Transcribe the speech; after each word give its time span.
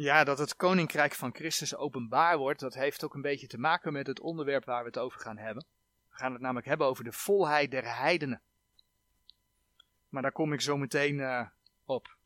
Ja, 0.00 0.24
dat 0.24 0.38
het 0.38 0.56
koninkrijk 0.56 1.14
van 1.14 1.34
Christus 1.34 1.76
openbaar 1.76 2.38
wordt, 2.38 2.60
dat 2.60 2.74
heeft 2.74 3.04
ook 3.04 3.14
een 3.14 3.22
beetje 3.22 3.46
te 3.46 3.58
maken 3.58 3.92
met 3.92 4.06
het 4.06 4.20
onderwerp 4.20 4.64
waar 4.64 4.80
we 4.80 4.86
het 4.86 4.98
over 4.98 5.20
gaan 5.20 5.38
hebben. 5.38 5.64
We 6.10 6.16
gaan 6.16 6.32
het 6.32 6.40
namelijk 6.40 6.66
hebben 6.66 6.86
over 6.86 7.04
de 7.04 7.12
volheid 7.12 7.70
der 7.70 7.96
heidenen. 7.96 8.42
Maar 10.08 10.22
daar 10.22 10.32
kom 10.32 10.52
ik 10.52 10.60
zo 10.60 10.76
meteen 10.76 11.18
uh, 11.18 11.46
op. 11.84 12.16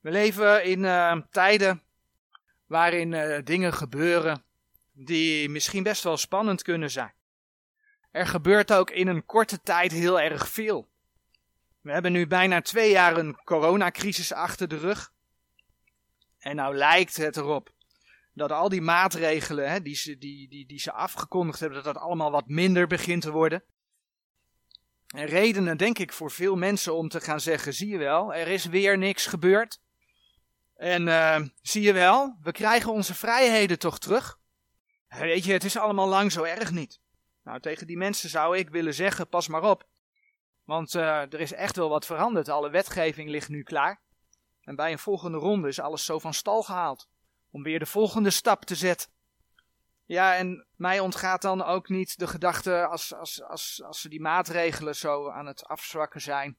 We 0.00 0.10
leven 0.10 0.64
in 0.64 0.82
uh, 0.82 1.16
tijden 1.30 1.82
waarin 2.66 3.12
uh, 3.12 3.38
dingen 3.44 3.72
gebeuren 3.72 4.44
die 4.92 5.48
misschien 5.48 5.82
best 5.82 6.02
wel 6.02 6.16
spannend 6.16 6.62
kunnen 6.62 6.90
zijn. 6.90 7.14
Er 8.10 8.26
gebeurt 8.26 8.72
ook 8.72 8.90
in 8.90 9.08
een 9.08 9.26
korte 9.26 9.60
tijd 9.60 9.92
heel 9.92 10.20
erg 10.20 10.48
veel. 10.48 10.88
We 11.80 11.92
hebben 11.92 12.12
nu 12.12 12.26
bijna 12.26 12.60
twee 12.60 12.90
jaar 12.90 13.16
een 13.16 13.40
coronacrisis 13.44 14.32
achter 14.32 14.68
de 14.68 14.78
rug. 14.78 15.12
En 16.40 16.56
nou 16.56 16.76
lijkt 16.76 17.16
het 17.16 17.36
erop 17.36 17.72
dat 18.32 18.52
al 18.52 18.68
die 18.68 18.80
maatregelen 18.80 19.70
hè, 19.70 19.82
die, 19.82 19.94
ze, 19.94 20.18
die, 20.18 20.48
die, 20.48 20.66
die 20.66 20.80
ze 20.80 20.92
afgekondigd 20.92 21.60
hebben, 21.60 21.82
dat 21.82 21.94
dat 21.94 22.02
allemaal 22.02 22.30
wat 22.30 22.48
minder 22.48 22.86
begint 22.86 23.22
te 23.22 23.30
worden. 23.30 23.64
En 25.06 25.26
redenen, 25.26 25.76
denk 25.76 25.98
ik, 25.98 26.12
voor 26.12 26.30
veel 26.30 26.56
mensen 26.56 26.94
om 26.94 27.08
te 27.08 27.20
gaan 27.20 27.40
zeggen: 27.40 27.74
zie 27.74 27.88
je 27.88 27.98
wel, 27.98 28.34
er 28.34 28.48
is 28.48 28.64
weer 28.64 28.98
niks 28.98 29.26
gebeurd. 29.26 29.80
En 30.76 31.06
uh, 31.06 31.40
zie 31.62 31.82
je 31.82 31.92
wel, 31.92 32.36
we 32.42 32.52
krijgen 32.52 32.92
onze 32.92 33.14
vrijheden 33.14 33.78
toch 33.78 33.98
terug. 33.98 34.38
Weet 35.08 35.44
je, 35.44 35.52
het 35.52 35.64
is 35.64 35.76
allemaal 35.76 36.08
lang 36.08 36.32
zo 36.32 36.42
erg 36.42 36.70
niet. 36.70 37.00
Nou, 37.42 37.60
tegen 37.60 37.86
die 37.86 37.96
mensen 37.96 38.28
zou 38.28 38.58
ik 38.58 38.68
willen 38.68 38.94
zeggen: 38.94 39.28
pas 39.28 39.48
maar 39.48 39.62
op. 39.62 39.88
Want 40.64 40.94
uh, 40.94 41.32
er 41.32 41.40
is 41.40 41.52
echt 41.52 41.76
wel 41.76 41.88
wat 41.88 42.06
veranderd. 42.06 42.48
Alle 42.48 42.70
wetgeving 42.70 43.30
ligt 43.30 43.48
nu 43.48 43.62
klaar. 43.62 44.00
En 44.70 44.76
bij 44.76 44.92
een 44.92 44.98
volgende 44.98 45.38
ronde 45.38 45.68
is 45.68 45.80
alles 45.80 46.04
zo 46.04 46.18
van 46.18 46.34
stal 46.34 46.62
gehaald. 46.62 47.08
Om 47.50 47.62
weer 47.62 47.78
de 47.78 47.86
volgende 47.86 48.30
stap 48.30 48.64
te 48.64 48.74
zetten. 48.74 49.10
Ja, 50.04 50.36
en 50.36 50.66
mij 50.76 51.00
ontgaat 51.00 51.42
dan 51.42 51.62
ook 51.62 51.88
niet 51.88 52.18
de 52.18 52.26
gedachte 52.26 52.86
als, 52.86 53.14
als, 53.14 53.42
als, 53.42 53.82
als 53.82 54.00
ze 54.00 54.08
die 54.08 54.20
maatregelen 54.20 54.96
zo 54.96 55.30
aan 55.30 55.46
het 55.46 55.64
afzwakken 55.64 56.20
zijn. 56.20 56.58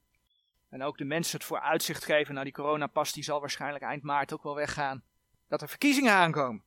En 0.70 0.84
ook 0.84 0.98
de 0.98 1.06
mensen 1.06 1.38
het 1.38 1.48
voor 1.48 1.59
uitzicht 1.59 2.06
geven. 2.06 2.34
Nou, 2.34 2.45
die 2.45 2.54
coronapas 2.54 3.12
die 3.12 3.23
zal 3.23 3.39
waarschijnlijk 3.39 3.84
eind 3.84 4.04
maart 4.04 4.34
ook 4.34 4.44
wel 4.44 4.56
weggaan. 4.56 5.04
Dat 5.48 5.62
er 5.62 5.70
verkiezingen 5.70 6.14
aankomen. 6.14 6.64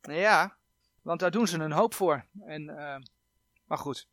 Ja, 0.00 0.56
want 1.02 1.20
daar 1.20 1.30
doen 1.30 1.46
ze 1.46 1.58
een 1.58 1.72
hoop 1.72 1.94
voor. 1.94 2.24
En, 2.40 2.62
uh, 2.62 2.96
maar 3.64 3.78
goed. 3.78 4.08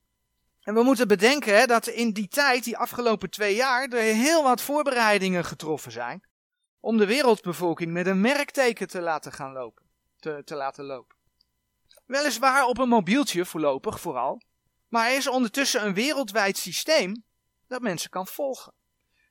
En 0.62 0.74
we 0.74 0.84
moeten 0.84 1.08
bedenken 1.08 1.58
hè, 1.58 1.66
dat 1.66 1.88
in 1.88 2.12
die 2.12 2.28
tijd, 2.28 2.64
die 2.64 2.78
afgelopen 2.78 3.30
twee 3.30 3.56
jaar, 3.56 3.88
er 3.88 4.02
heel 4.02 4.44
wat 4.44 4.62
voorbereidingen 4.62 5.46
getroffen 5.46 5.92
zijn. 5.92 6.24
Om 6.86 6.98
de 6.98 7.06
wereldbevolking 7.06 7.92
met 7.92 8.08
een 8.08 8.22
merkteken 8.22 8.88
te 8.88 9.02
laten 9.02 9.32
gaan 9.32 9.52
lopen. 9.52 9.84
Te, 10.20 10.42
te 10.46 10.56
laten 10.56 10.86
lopen. 10.86 11.16
Weliswaar 12.06 12.66
op 12.66 12.78
een 12.78 12.90
mobieltje 12.90 13.46
voorlopig 13.46 14.00
vooral. 14.00 14.42
Maar 14.88 15.10
er 15.10 15.16
is 15.16 15.28
ondertussen 15.28 15.86
een 15.86 15.94
wereldwijd 15.94 16.58
systeem 16.58 17.24
dat 17.68 17.82
mensen 17.82 18.10
kan 18.10 18.28
volgen. 18.28 18.74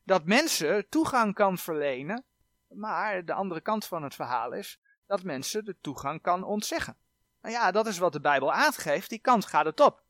Dat 0.05 0.25
mensen 0.25 0.89
toegang 0.89 1.35
kan 1.35 1.59
verlenen. 1.59 2.25
Maar 2.69 3.25
de 3.25 3.33
andere 3.33 3.61
kant 3.61 3.85
van 3.85 4.03
het 4.03 4.15
verhaal 4.15 4.53
is 4.53 4.81
dat 5.07 5.23
mensen 5.23 5.65
de 5.65 5.77
toegang 5.81 6.23
kan 6.23 6.45
ontzeggen. 6.45 6.97
Nou 7.43 7.55
ja, 7.55 7.71
dat 7.71 7.87
is 7.87 7.99
wat 7.99 8.13
de 8.13 8.21
Bijbel 8.21 8.53
aangeeft. 8.53 9.11
Die 9.11 9.21
kant 9.21 9.45
gaat 9.45 9.65
het 9.65 9.81
op. 9.81 10.03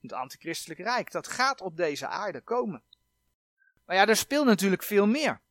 Het 0.00 0.12
antichristelijke 0.12 0.82
rijk, 0.82 1.10
dat 1.10 1.28
gaat 1.28 1.60
op 1.60 1.76
deze 1.76 2.06
aarde 2.06 2.40
komen. 2.40 2.82
Maar 3.84 3.96
ja, 3.96 4.06
er 4.06 4.16
speelt 4.16 4.46
natuurlijk 4.46 4.82
veel 4.82 5.06
meer. 5.06 5.42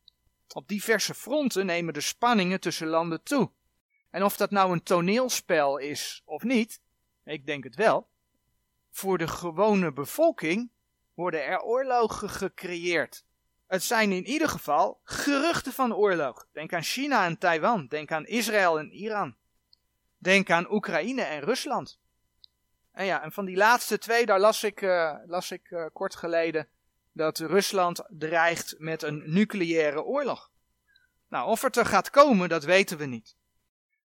Op 0.52 0.68
diverse 0.68 1.14
fronten 1.14 1.66
nemen 1.66 1.94
de 1.94 2.00
spanningen 2.00 2.60
tussen 2.60 2.86
landen 2.86 3.22
toe. 3.22 3.50
En 4.10 4.24
of 4.24 4.36
dat 4.36 4.50
nou 4.50 4.72
een 4.72 4.82
toneelspel 4.82 5.78
is 5.78 6.22
of 6.24 6.42
niet, 6.42 6.80
ik 7.24 7.46
denk 7.46 7.64
het 7.64 7.74
wel. 7.74 8.08
Voor 8.90 9.18
de 9.18 9.28
gewone 9.28 9.92
bevolking 9.92 10.70
worden 11.14 11.44
er 11.44 11.60
oorlogen 11.60 12.30
gecreëerd. 12.30 13.24
Het 13.66 13.82
zijn 13.82 14.12
in 14.12 14.26
ieder 14.26 14.48
geval 14.48 15.00
geruchten 15.04 15.72
van 15.72 15.94
oorlog. 15.94 16.46
Denk 16.52 16.72
aan 16.72 16.82
China 16.82 17.24
en 17.24 17.38
Taiwan. 17.38 17.86
Denk 17.86 18.12
aan 18.12 18.26
Israël 18.26 18.78
en 18.78 18.92
Iran. 18.92 19.36
Denk 20.18 20.50
aan 20.50 20.72
Oekraïne 20.72 21.22
en 21.22 21.40
Rusland. 21.40 22.00
En 22.92 23.04
ja, 23.04 23.22
en 23.22 23.32
van 23.32 23.44
die 23.44 23.56
laatste 23.56 23.98
twee, 23.98 24.26
daar 24.26 24.40
las 24.40 24.64
ik, 24.64 24.80
uh, 24.80 25.14
las 25.26 25.50
ik 25.50 25.70
uh, 25.70 25.86
kort 25.92 26.16
geleden 26.16 26.68
dat 27.14 27.38
Rusland 27.38 28.04
dreigt 28.08 28.74
met 28.78 29.02
een 29.02 29.22
nucleaire 29.26 30.02
oorlog. 30.02 30.50
Nou, 31.28 31.48
of 31.48 31.62
het 31.62 31.76
er 31.76 31.86
gaat 31.86 32.10
komen, 32.10 32.48
dat 32.48 32.64
weten 32.64 32.98
we 32.98 33.04
niet. 33.04 33.36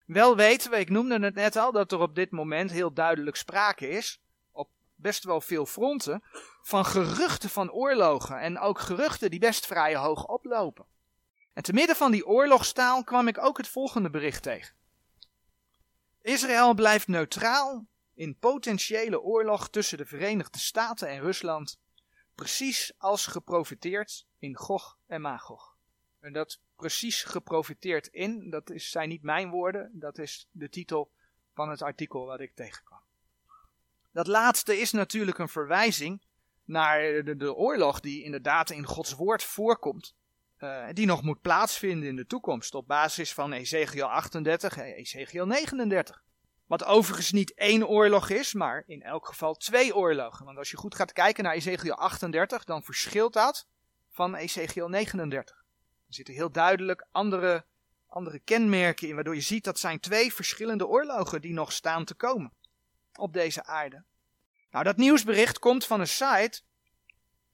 Wel 0.05 0.35
weten 0.35 0.71
we, 0.71 0.77
ik 0.77 0.89
noemde 0.89 1.19
het 1.19 1.35
net 1.35 1.55
al, 1.55 1.71
dat 1.71 1.91
er 1.91 1.99
op 1.99 2.15
dit 2.15 2.31
moment 2.31 2.71
heel 2.71 2.93
duidelijk 2.93 3.35
sprake 3.35 3.89
is, 3.89 4.21
op 4.51 4.69
best 4.95 5.23
wel 5.23 5.41
veel 5.41 5.65
fronten, 5.65 6.23
van 6.61 6.85
geruchten 6.85 7.49
van 7.49 7.71
oorlogen 7.71 8.39
en 8.39 8.59
ook 8.59 8.79
geruchten 8.79 9.29
die 9.29 9.39
best 9.39 9.65
vrij 9.65 9.95
hoog 9.95 10.25
oplopen. 10.25 10.85
En 11.53 11.63
te 11.63 11.73
midden 11.73 11.95
van 11.95 12.11
die 12.11 12.27
oorlogstaal 12.27 13.03
kwam 13.03 13.27
ik 13.27 13.37
ook 13.37 13.57
het 13.57 13.67
volgende 13.67 14.09
bericht 14.09 14.43
tegen. 14.43 14.75
Israël 16.21 16.73
blijft 16.73 17.07
neutraal 17.07 17.85
in 18.13 18.37
potentiële 18.37 19.21
oorlog 19.21 19.69
tussen 19.69 19.97
de 19.97 20.05
Verenigde 20.05 20.59
Staten 20.59 21.07
en 21.07 21.21
Rusland, 21.21 21.79
precies 22.39 22.91
als 22.97 23.27
geprofiteerd 23.27 24.25
in 24.37 24.55
Gog 24.55 24.97
en 25.07 25.21
Magog. 25.21 25.75
En 26.19 26.33
dat 26.33 26.59
precies 26.75 27.23
geprofiteerd 27.23 28.07
in, 28.07 28.49
dat 28.49 28.69
is, 28.69 28.89
zijn 28.89 29.09
niet 29.09 29.23
mijn 29.23 29.49
woorden, 29.49 29.91
dat 29.93 30.17
is 30.17 30.47
de 30.51 30.69
titel 30.69 31.11
van 31.53 31.69
het 31.69 31.81
artikel 31.81 32.25
wat 32.25 32.39
ik 32.39 32.55
tegenkwam. 32.55 32.99
Dat 34.11 34.27
laatste 34.27 34.79
is 34.79 34.91
natuurlijk 34.91 35.37
een 35.37 35.49
verwijzing 35.49 36.21
naar 36.65 36.99
de, 37.01 37.35
de 37.35 37.55
oorlog 37.55 37.99
die 37.99 38.23
inderdaad 38.23 38.69
in 38.69 38.85
Gods 38.85 39.13
woord 39.13 39.43
voorkomt. 39.43 40.15
Uh, 40.59 40.87
die 40.93 41.05
nog 41.05 41.21
moet 41.21 41.41
plaatsvinden 41.41 42.09
in 42.09 42.15
de 42.15 42.25
toekomst 42.25 42.75
op 42.75 42.87
basis 42.87 43.33
van 43.33 43.53
Ezekiel 43.53 44.07
38 44.07 44.77
en 44.77 44.83
Ezekiel 44.83 45.45
39. 45.45 46.23
Wat 46.69 46.83
overigens 46.83 47.31
niet 47.31 47.53
één 47.53 47.87
oorlog 47.87 48.29
is, 48.29 48.53
maar 48.53 48.83
in 48.87 49.01
elk 49.01 49.25
geval 49.25 49.55
twee 49.55 49.95
oorlogen. 49.95 50.45
Want 50.45 50.57
als 50.57 50.71
je 50.71 50.77
goed 50.77 50.95
gaat 50.95 51.13
kijken 51.13 51.43
naar 51.43 51.53
Ezekiel 51.53 51.93
38, 51.93 52.63
dan 52.63 52.83
verschilt 52.83 53.33
dat 53.33 53.67
van 54.09 54.35
Ezekiel 54.35 54.87
39. 54.87 55.55
Er 56.07 56.13
zitten 56.13 56.33
heel 56.33 56.51
duidelijk 56.51 57.07
andere, 57.11 57.65
andere 58.07 58.39
kenmerken 58.39 59.07
in, 59.07 59.15
waardoor 59.15 59.35
je 59.35 59.41
ziet 59.41 59.63
dat 59.63 59.79
zijn 59.79 59.99
twee 59.99 60.33
verschillende 60.33 60.87
oorlogen 60.87 61.41
die 61.41 61.53
nog 61.53 61.71
staan 61.71 62.05
te 62.05 62.13
komen 62.13 62.53
op 63.13 63.33
deze 63.33 63.63
aarde. 63.65 64.03
Nou, 64.71 64.83
dat 64.83 64.97
nieuwsbericht 64.97 65.59
komt 65.59 65.85
van 65.85 65.99
een 65.99 66.07
site 66.07 66.61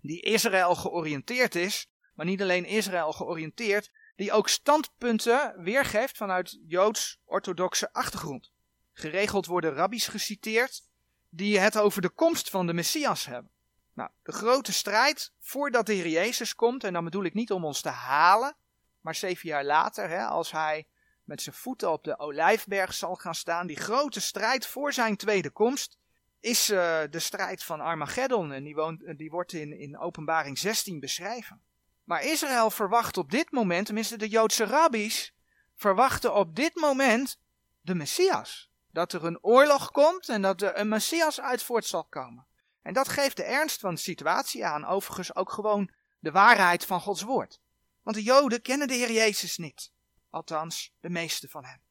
die 0.01 0.21
Israël 0.21 0.75
georiënteerd 0.75 1.55
is, 1.55 1.89
maar 2.13 2.25
niet 2.25 2.41
alleen 2.41 2.65
Israël 2.65 3.11
georiënteerd, 3.11 3.91
die 4.15 4.31
ook 4.31 4.49
standpunten 4.49 5.53
weergeeft 5.57 6.17
vanuit 6.17 6.59
joods-orthodoxe 6.67 7.93
achtergrond. 7.93 8.53
Geregeld 8.97 9.45
worden 9.45 9.73
rabbies 9.73 10.07
geciteerd 10.07 10.83
die 11.29 11.59
het 11.59 11.77
over 11.77 12.01
de 12.01 12.09
komst 12.09 12.49
van 12.49 12.67
de 12.67 12.73
Messias 12.73 13.25
hebben. 13.25 13.51
Nou, 13.93 14.09
de 14.23 14.31
grote 14.31 14.73
strijd 14.73 15.33
voordat 15.39 15.85
de 15.85 15.93
Heer 15.93 16.07
Jezus 16.07 16.55
komt, 16.55 16.83
en 16.83 16.93
dan 16.93 17.03
bedoel 17.03 17.23
ik 17.23 17.33
niet 17.33 17.51
om 17.51 17.65
ons 17.65 17.81
te 17.81 17.89
halen, 17.89 18.55
maar 19.01 19.15
zeven 19.15 19.49
jaar 19.49 19.63
later, 19.63 20.09
hè, 20.09 20.25
als 20.25 20.51
hij 20.51 20.87
met 21.23 21.41
zijn 21.41 21.55
voeten 21.55 21.91
op 21.91 22.03
de 22.03 22.19
olijfberg 22.19 22.93
zal 22.93 23.15
gaan 23.15 23.35
staan, 23.35 23.67
die 23.67 23.75
grote 23.75 24.21
strijd 24.21 24.67
voor 24.67 24.93
zijn 24.93 25.17
tweede 25.17 25.49
komst, 25.49 25.97
is 26.39 26.69
uh, 26.69 27.01
de 27.09 27.19
strijd 27.19 27.63
van 27.63 27.81
Armageddon. 27.81 28.51
En 28.51 28.63
die, 28.63 29.15
die 29.15 29.29
wordt 29.29 29.53
in, 29.53 29.79
in 29.79 29.97
Openbaring 29.97 30.57
16 30.57 30.99
beschreven. 30.99 31.61
Maar 32.03 32.23
Israël 32.23 32.71
verwacht 32.71 33.17
op 33.17 33.31
dit 33.31 33.51
moment, 33.51 33.85
tenminste 33.85 34.17
de 34.17 34.27
Joodse 34.27 34.65
rabbies, 34.65 35.33
verwachten 35.75 36.35
op 36.35 36.55
dit 36.55 36.75
moment 36.75 37.39
de 37.81 37.95
Messias 37.95 38.73
dat 38.95 39.13
er 39.13 39.25
een 39.25 39.43
oorlog 39.43 39.91
komt 39.91 40.29
en 40.29 40.41
dat 40.41 40.61
er 40.61 40.77
een 40.79 40.87
Messias 40.87 41.41
uit 41.41 41.63
voort 41.63 41.85
zal 41.85 42.05
komen. 42.05 42.47
En 42.81 42.93
dat 42.93 43.09
geeft 43.09 43.37
de 43.37 43.43
ernst 43.43 43.79
van 43.79 43.93
de 43.93 43.99
situatie 43.99 44.65
aan, 44.65 44.85
overigens 44.85 45.35
ook 45.35 45.51
gewoon 45.51 45.91
de 46.19 46.31
waarheid 46.31 46.85
van 46.85 47.01
Gods 47.01 47.21
woord. 47.21 47.59
Want 48.01 48.15
de 48.15 48.23
Joden 48.23 48.61
kennen 48.61 48.87
de 48.87 48.93
Heer 48.93 49.11
Jezus 49.11 49.57
niet, 49.57 49.91
althans 50.29 50.93
de 50.99 51.09
meeste 51.09 51.47
van 51.49 51.65
hen. 51.65 51.81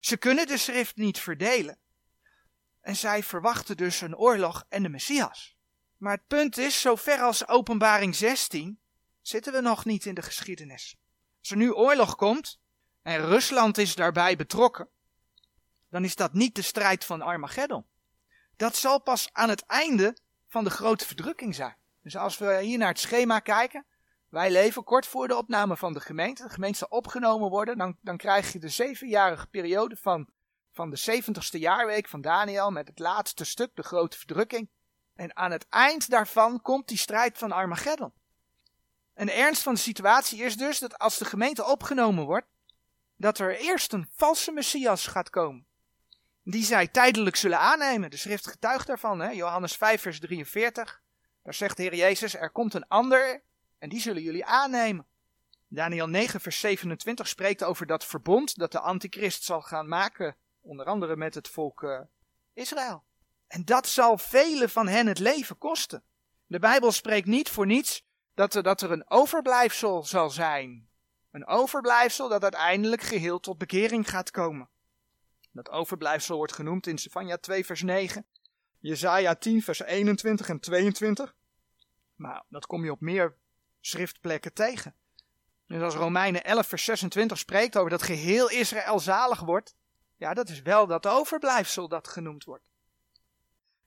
Ze 0.00 0.16
kunnen 0.16 0.46
de 0.46 0.56
schrift 0.56 0.96
niet 0.96 1.20
verdelen. 1.20 1.78
En 2.80 2.96
zij 2.96 3.22
verwachten 3.22 3.76
dus 3.76 4.00
een 4.00 4.16
oorlog 4.16 4.64
en 4.68 4.82
de 4.82 4.88
Messias. 4.88 5.56
Maar 5.96 6.12
het 6.12 6.26
punt 6.26 6.56
is, 6.56 6.80
zover 6.80 7.20
als 7.20 7.48
openbaring 7.48 8.14
16, 8.14 8.80
zitten 9.20 9.52
we 9.52 9.60
nog 9.60 9.84
niet 9.84 10.06
in 10.06 10.14
de 10.14 10.22
geschiedenis. 10.22 10.96
Als 11.38 11.50
er 11.50 11.56
nu 11.56 11.72
oorlog 11.72 12.16
komt, 12.16 12.60
en 13.02 13.26
Rusland 13.26 13.78
is 13.78 13.94
daarbij 13.94 14.36
betrokken, 14.36 14.88
dan 15.90 16.04
is 16.04 16.16
dat 16.16 16.32
niet 16.32 16.54
de 16.54 16.62
strijd 16.62 17.04
van 17.04 17.22
Armageddon. 17.22 17.86
Dat 18.56 18.76
zal 18.76 19.00
pas 19.00 19.28
aan 19.32 19.48
het 19.48 19.66
einde 19.66 20.16
van 20.48 20.64
de 20.64 20.70
grote 20.70 21.06
verdrukking 21.06 21.54
zijn. 21.54 21.76
Dus 22.02 22.16
als 22.16 22.38
we 22.38 22.60
hier 22.62 22.78
naar 22.78 22.88
het 22.88 23.00
schema 23.00 23.38
kijken, 23.38 23.86
Wij 24.28 24.50
leven 24.50 24.84
kort 24.84 25.06
voor 25.06 25.28
de 25.28 25.36
opname 25.36 25.76
van 25.76 25.92
de 25.92 26.00
gemeente. 26.00 26.42
De 26.42 26.48
gemeente 26.48 26.78
zal 26.78 26.88
opgenomen 26.88 27.50
worden. 27.50 27.78
Dan, 27.78 27.96
dan 28.00 28.16
krijg 28.16 28.52
je 28.52 28.58
de 28.58 28.68
zevenjarige 28.68 29.46
periode 29.46 29.96
van, 29.96 30.28
van 30.72 30.90
de 30.90 30.96
zeventigste 30.96 31.58
jaarweek 31.58 32.08
van 32.08 32.20
Daniel 32.20 32.70
met 32.70 32.88
het 32.88 32.98
laatste 32.98 33.44
stuk, 33.44 33.70
de 33.74 33.82
grote 33.82 34.18
verdrukking. 34.18 34.70
En 35.14 35.36
aan 35.36 35.50
het 35.50 35.66
eind 35.68 36.10
daarvan 36.10 36.62
komt 36.62 36.88
die 36.88 36.98
strijd 36.98 37.38
van 37.38 37.52
Armageddon. 37.52 38.12
En 39.14 39.26
de 39.26 39.32
ernst 39.32 39.62
van 39.62 39.74
de 39.74 39.80
situatie 39.80 40.42
is 40.42 40.56
dus 40.56 40.78
dat 40.78 40.98
als 40.98 41.18
de 41.18 41.24
gemeente 41.24 41.64
opgenomen 41.64 42.24
wordt, 42.24 42.46
dat 43.16 43.38
er 43.38 43.58
eerst 43.58 43.92
een 43.92 44.08
valse 44.10 44.52
Messias 44.52 45.06
gaat 45.06 45.30
komen. 45.30 45.66
Die 46.50 46.64
zij 46.64 46.88
tijdelijk 46.88 47.36
zullen 47.36 47.58
aannemen. 47.58 48.10
De 48.10 48.16
schrift 48.16 48.46
getuigt 48.46 48.86
daarvan, 48.86 49.20
hè? 49.20 49.30
Johannes 49.30 49.76
5 49.76 50.00
vers 50.00 50.20
43. 50.20 51.02
Daar 51.42 51.54
zegt 51.54 51.76
de 51.76 51.82
Heer 51.82 51.94
Jezus, 51.94 52.34
er 52.34 52.50
komt 52.50 52.74
een 52.74 52.88
ander 52.88 53.42
en 53.78 53.88
die 53.88 54.00
zullen 54.00 54.22
jullie 54.22 54.44
aannemen. 54.44 55.06
Daniel 55.66 56.06
9 56.06 56.40
vers 56.40 56.60
27 56.60 57.28
spreekt 57.28 57.64
over 57.64 57.86
dat 57.86 58.04
verbond 58.04 58.58
dat 58.58 58.72
de 58.72 58.80
antichrist 58.80 59.44
zal 59.44 59.62
gaan 59.62 59.88
maken, 59.88 60.36
onder 60.60 60.86
andere 60.86 61.16
met 61.16 61.34
het 61.34 61.48
volk 61.48 61.82
uh, 61.82 62.00
Israël. 62.52 63.04
En 63.46 63.64
dat 63.64 63.86
zal 63.86 64.18
velen 64.18 64.70
van 64.70 64.88
hen 64.88 65.06
het 65.06 65.18
leven 65.18 65.58
kosten. 65.58 66.02
De 66.46 66.58
Bijbel 66.58 66.92
spreekt 66.92 67.26
niet 67.26 67.48
voor 67.48 67.66
niets 67.66 68.04
dat 68.34 68.52
dat 68.52 68.80
er 68.80 68.90
een 68.90 69.10
overblijfsel 69.10 70.04
zal 70.04 70.30
zijn. 70.30 70.88
Een 71.30 71.46
overblijfsel 71.46 72.28
dat 72.28 72.42
uiteindelijk 72.42 73.02
geheel 73.02 73.40
tot 73.40 73.58
bekering 73.58 74.10
gaat 74.10 74.30
komen. 74.30 74.68
Dat 75.58 75.70
overblijfsel 75.70 76.36
wordt 76.36 76.52
genoemd 76.52 76.86
in 76.86 76.98
Sefania 76.98 77.38
2 77.38 77.64
vers 77.64 77.82
9, 77.82 78.26
Jezaja 78.78 79.34
10 79.34 79.62
vers 79.62 79.80
21 79.80 80.48
en 80.48 80.60
22. 80.60 81.34
Maar 82.14 82.44
dat 82.48 82.66
kom 82.66 82.84
je 82.84 82.90
op 82.90 83.00
meer 83.00 83.36
schriftplekken 83.80 84.52
tegen. 84.52 84.94
Dus 85.66 85.82
als 85.82 85.94
Romeinen 85.94 86.44
11 86.44 86.66
vers 86.66 86.84
26 86.84 87.38
spreekt 87.38 87.76
over 87.76 87.90
dat 87.90 88.02
geheel 88.02 88.50
Israël 88.50 88.98
zalig 88.98 89.40
wordt, 89.40 89.74
ja 90.16 90.34
dat 90.34 90.48
is 90.48 90.62
wel 90.62 90.86
dat 90.86 91.06
overblijfsel 91.06 91.88
dat 91.88 92.08
genoemd 92.08 92.44
wordt. 92.44 92.70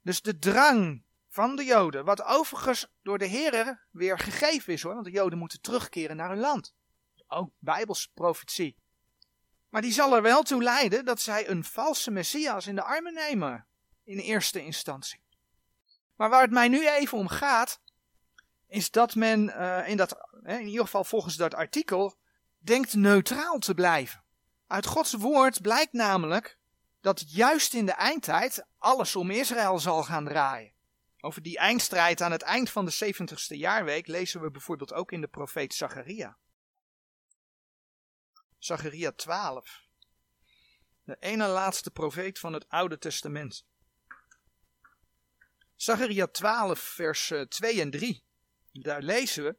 Dus 0.01 0.21
de 0.21 0.39
drang 0.39 1.03
van 1.27 1.55
de 1.55 1.63
Joden, 1.63 2.05
wat 2.05 2.23
overigens 2.23 2.87
door 3.01 3.17
de 3.17 3.25
Heer 3.25 3.87
weer 3.91 4.19
gegeven 4.19 4.73
is 4.73 4.81
hoor, 4.83 4.93
want 4.93 5.05
de 5.05 5.11
Joden 5.11 5.37
moeten 5.37 5.61
terugkeren 5.61 6.15
naar 6.15 6.29
hun 6.29 6.39
land. 6.39 6.73
Ook 7.27 7.51
Bijbelse 7.59 8.09
profetie. 8.13 8.80
Maar 9.71 9.81
die 9.81 9.91
zal 9.91 10.15
er 10.15 10.21
wel 10.21 10.43
toe 10.43 10.63
leiden 10.63 11.05
dat 11.05 11.21
zij 11.21 11.49
een 11.49 11.63
valse 11.63 12.11
Messias 12.11 12.67
in 12.67 12.75
de 12.75 12.83
armen 12.83 13.13
nemen, 13.13 13.67
in 14.03 14.17
eerste 14.17 14.63
instantie. 14.63 15.23
Maar 16.15 16.29
waar 16.29 16.41
het 16.41 16.51
mij 16.51 16.67
nu 16.67 16.87
even 16.87 17.17
om 17.17 17.27
gaat, 17.27 17.81
is 18.67 18.91
dat 18.91 19.15
men 19.15 19.43
uh, 19.43 19.87
in, 19.87 19.97
dat, 19.97 20.15
in 20.43 20.67
ieder 20.67 20.85
geval 20.85 21.03
volgens 21.03 21.35
dat 21.35 21.53
artikel, 21.53 22.17
denkt 22.57 22.93
neutraal 22.93 23.59
te 23.59 23.73
blijven. 23.73 24.23
Uit 24.67 24.85
Gods 24.85 25.13
woord 25.13 25.61
blijkt 25.61 25.93
namelijk 25.93 26.57
dat 27.01 27.23
juist 27.27 27.73
in 27.73 27.85
de 27.85 27.91
eindtijd 27.91 28.65
alles 28.77 29.15
om 29.15 29.29
Israël 29.29 29.79
zal 29.79 30.03
gaan 30.03 30.25
draaien. 30.25 30.73
Over 31.19 31.41
die 31.41 31.57
eindstrijd 31.57 32.21
aan 32.21 32.31
het 32.31 32.41
eind 32.41 32.69
van 32.69 32.85
de 32.85 33.13
70ste 33.13 33.57
jaarweek 33.57 34.07
lezen 34.07 34.41
we 34.41 34.51
bijvoorbeeld 34.51 34.93
ook 34.93 35.11
in 35.11 35.21
de 35.21 35.27
profeet 35.27 35.73
Zacharia. 35.73 36.37
Zacharia 38.61 39.11
12. 39.11 39.87
De 41.03 41.17
ene 41.19 41.47
laatste 41.47 41.91
profeet 41.91 42.39
van 42.39 42.53
het 42.53 42.69
Oude 42.69 42.97
Testament. 42.97 43.65
Zacharia 45.75 46.27
12, 46.27 46.79
vers 46.79 47.33
2 47.49 47.73
eh, 47.73 47.79
en 47.79 47.91
3. 47.91 48.23
Daar 48.71 49.01
lezen 49.01 49.43
we. 49.43 49.55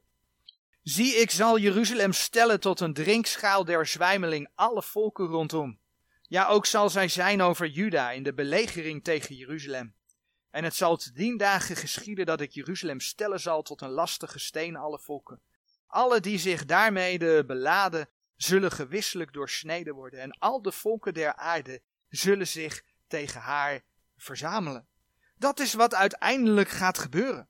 Zie, 0.83 1.15
ik 1.15 1.31
zal 1.31 1.57
Jeruzalem 1.57 2.11
stellen 2.11 2.59
tot 2.59 2.79
een 2.79 2.93
drinkschaal 2.93 3.65
der 3.65 3.87
zwijmeling 3.87 4.49
alle 4.55 4.83
volken 4.83 5.25
rondom. 5.25 5.79
Ja, 6.21 6.47
ook 6.47 6.65
zal 6.65 6.89
zij 6.89 7.07
zijn 7.07 7.41
over 7.41 7.67
Juda 7.67 8.11
in 8.11 8.23
de 8.23 8.33
belegering 8.33 9.03
tegen 9.03 9.35
Jeruzalem. 9.35 9.95
En 10.49 10.63
het 10.63 10.75
zal 10.75 10.97
te 10.97 11.11
dien 11.11 11.37
dagen 11.37 11.75
geschieden 11.75 12.25
dat 12.25 12.41
ik 12.41 12.51
Jeruzalem 12.51 12.99
stellen 12.99 13.39
zal 13.39 13.61
tot 13.61 13.81
een 13.81 13.91
lastige 13.91 14.39
steen 14.39 14.75
alle 14.75 14.99
volken. 14.99 15.41
Alle 15.87 16.19
die 16.19 16.37
zich 16.37 16.65
daarmee 16.65 17.45
beladen, 17.45 18.09
zullen 18.35 18.71
gewisselijk 18.71 19.33
doorsneden 19.33 19.93
worden. 19.93 20.19
En 20.19 20.37
al 20.39 20.61
de 20.61 20.71
volken 20.71 21.13
der 21.13 21.35
aarde 21.35 21.81
zullen 22.09 22.47
zich 22.47 22.83
tegen 23.07 23.41
haar 23.41 23.81
verzamelen. 24.17 24.87
Dat 25.37 25.59
is 25.59 25.73
wat 25.73 25.95
uiteindelijk 25.95 26.69
gaat 26.69 26.97
gebeuren. 26.97 27.47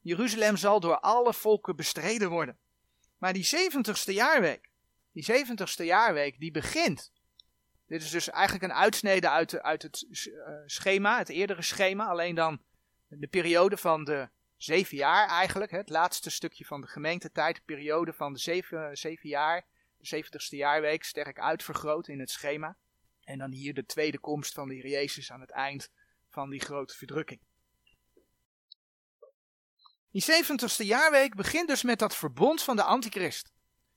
Jeruzalem 0.00 0.56
zal 0.56 0.80
door 0.80 1.00
alle 1.00 1.34
volken 1.34 1.76
bestreden 1.76 2.30
worden. 2.30 2.58
Maar 3.18 3.32
die 3.32 3.44
zeventigste 3.44 4.12
jaarweek, 4.12 4.70
die 5.12 5.24
zeventigste 5.24 5.84
jaarweek, 5.84 6.40
die 6.40 6.50
begint 6.50 7.10
dit 7.88 8.02
is 8.02 8.10
dus 8.10 8.30
eigenlijk 8.30 8.64
een 8.64 8.78
uitsnede 8.78 9.30
uit, 9.30 9.82
het 9.82 10.06
uh, 10.10 10.26
schema, 10.66 11.18
het 11.18 11.28
eerdere 11.28 11.62
schema. 11.62 12.06
Alleen 12.06 12.34
dan 12.34 12.62
de 13.06 13.26
periode 13.26 13.76
van 13.76 14.04
de 14.04 14.28
zeven 14.56 14.96
jaar 14.96 15.28
eigenlijk. 15.28 15.70
Het 15.70 15.88
laatste 15.88 16.30
stukje 16.30 16.64
van 16.64 16.80
de 16.80 16.86
gemeentetijd. 16.86 17.56
De 17.56 17.62
periode 17.64 18.12
van 18.12 18.32
de 18.32 18.38
zeven, 18.38 18.96
zeven 18.96 19.28
jaar. 19.28 19.66
De 19.98 20.06
zeventigste 20.06 20.56
jaarweek 20.56 21.04
sterk 21.04 21.38
uitvergroot 21.38 22.08
in 22.08 22.20
het 22.20 22.30
schema. 22.30 22.76
En 23.24 23.38
dan 23.38 23.50
hier 23.50 23.74
de 23.74 23.84
tweede 23.84 24.18
komst 24.18 24.54
van 24.54 24.68
de 24.68 24.74
Heer 24.74 24.88
Jezus 24.88 25.32
aan 25.32 25.40
het 25.40 25.50
eind 25.50 25.90
van 26.28 26.50
die 26.50 26.60
grote 26.60 26.96
verdrukking. 26.96 27.40
Die 30.10 30.22
zeventigste 30.22 30.84
jaarweek 30.84 31.34
begint 31.34 31.68
dus 31.68 31.82
met 31.82 31.98
dat 31.98 32.16
verbond 32.16 32.62
van 32.62 32.76
de 32.76 32.82
antichrist. 32.82 33.52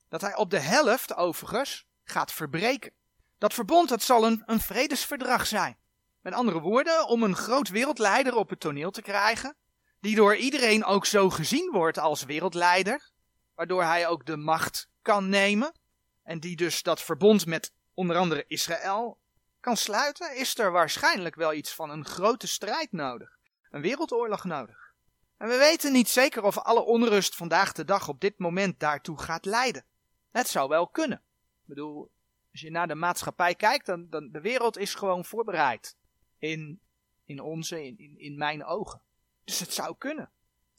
Dat 0.09 0.21
hij 0.21 0.35
op 0.35 0.49
de 0.49 0.59
helft 0.59 1.15
overigens 1.15 1.85
gaat 2.03 2.31
verbreken. 2.31 2.93
Dat 3.37 3.53
verbond 3.53 3.89
dat 3.89 4.01
zal 4.03 4.25
een, 4.25 4.43
een 4.45 4.59
vredesverdrag 4.59 5.47
zijn. 5.47 5.77
Met 6.21 6.33
andere 6.33 6.59
woorden, 6.59 7.07
om 7.07 7.23
een 7.23 7.35
groot 7.35 7.69
wereldleider 7.69 8.35
op 8.35 8.49
het 8.49 8.59
toneel 8.59 8.91
te 8.91 9.01
krijgen, 9.01 9.55
die 9.99 10.15
door 10.15 10.35
iedereen 10.35 10.85
ook 10.85 11.05
zo 11.05 11.29
gezien 11.29 11.71
wordt 11.71 11.97
als 11.97 12.23
wereldleider, 12.23 13.11
waardoor 13.55 13.83
hij 13.83 14.07
ook 14.07 14.25
de 14.25 14.37
macht 14.37 14.89
kan 15.01 15.29
nemen, 15.29 15.79
en 16.23 16.39
die 16.39 16.55
dus 16.55 16.83
dat 16.83 17.01
verbond 17.01 17.45
met 17.45 17.73
onder 17.93 18.15
andere 18.15 18.45
Israël 18.47 19.19
kan 19.59 19.77
sluiten, 19.77 20.35
is 20.35 20.57
er 20.57 20.71
waarschijnlijk 20.71 21.35
wel 21.35 21.53
iets 21.53 21.73
van 21.73 21.89
een 21.89 22.05
grote 22.05 22.47
strijd 22.47 22.91
nodig. 22.91 23.39
Een 23.69 23.81
wereldoorlog 23.81 24.43
nodig. 24.43 24.93
En 25.37 25.47
we 25.47 25.57
weten 25.57 25.91
niet 25.91 26.09
zeker 26.09 26.43
of 26.43 26.57
alle 26.57 26.83
onrust 26.83 27.35
vandaag 27.35 27.71
de 27.71 27.85
dag 27.85 28.07
op 28.07 28.19
dit 28.19 28.39
moment 28.39 28.79
daartoe 28.79 29.19
gaat 29.19 29.45
leiden. 29.45 29.85
Het 30.31 30.47
zou 30.47 30.69
wel 30.69 30.87
kunnen. 30.87 31.17
Ik 31.61 31.67
bedoel, 31.67 32.11
als 32.51 32.61
je 32.61 32.71
naar 32.71 32.87
de 32.87 32.95
maatschappij 32.95 33.55
kijkt, 33.55 33.85
dan, 33.85 34.07
dan 34.09 34.29
de 34.31 34.41
wereld 34.41 34.77
is 34.77 34.95
gewoon 34.95 35.25
voorbereid. 35.25 35.95
In, 36.37 36.81
in 37.25 37.39
onze, 37.39 37.85
in, 37.85 37.97
in, 37.97 38.19
in 38.19 38.37
mijn 38.37 38.65
ogen. 38.65 39.01
Dus 39.43 39.59
het 39.59 39.73
zou 39.73 39.95
kunnen. 39.97 40.31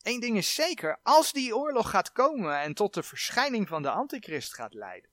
Eén 0.03 0.21
ding 0.21 0.37
is 0.37 0.55
zeker, 0.55 0.99
als 1.03 1.33
die 1.33 1.57
oorlog 1.57 1.91
gaat 1.91 2.13
komen 2.13 2.61
en 2.61 2.75
tot 2.75 2.95
de 2.95 3.03
verschijning 3.03 3.69
van 3.69 3.83
de 3.83 3.91
antichrist 3.91 4.55
gaat 4.55 4.75
leiden. 4.75 5.11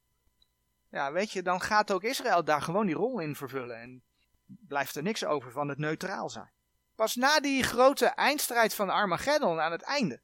Ja, 0.89 1.11
weet 1.11 1.31
je, 1.31 1.41
dan 1.41 1.61
gaat 1.61 1.91
ook 1.91 2.03
Israël 2.03 2.43
daar 2.43 2.61
gewoon 2.61 2.85
die 2.85 2.95
rol 2.95 3.19
in 3.19 3.35
vervullen 3.35 3.79
en 3.79 4.03
blijft 4.45 4.95
er 4.95 5.03
niks 5.03 5.25
over 5.25 5.51
van 5.51 5.67
het 5.67 5.77
neutraal 5.77 6.29
zijn. 6.29 6.51
Pas 6.95 7.15
na 7.15 7.39
die 7.39 7.63
grote 7.63 8.05
eindstrijd 8.05 8.73
van 8.73 8.89
Armageddon 8.89 9.59
aan 9.59 9.71
het 9.71 9.81
einde 9.81 10.21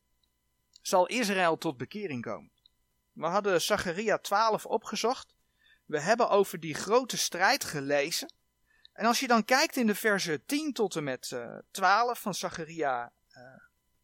zal 0.82 1.08
Israël 1.08 1.58
tot 1.58 1.78
bekering 1.78 2.22
komen. 2.22 2.52
We 3.12 3.26
hadden 3.26 3.62
Zacharia 3.62 4.18
12 4.18 4.66
opgezocht 4.66 5.36
we 5.86 6.00
hebben 6.00 6.30
over 6.30 6.60
die 6.60 6.74
grote 6.74 7.18
strijd 7.18 7.64
gelezen. 7.64 8.34
En 8.94 9.06
als 9.06 9.20
je 9.20 9.28
dan 9.28 9.46
kijkt 9.46 9.76
in 9.76 9.88
de 9.88 9.96
versen 9.96 10.46
10 10.46 10.74
tot 10.74 10.96
en 10.96 11.04
met 11.04 11.32
uh, 11.34 11.44
eh, 11.44 11.60
12 11.72 12.20
van 12.20 12.34
Zacharia 12.34 13.12
uh, 13.30 13.44
eh, 13.44 13.62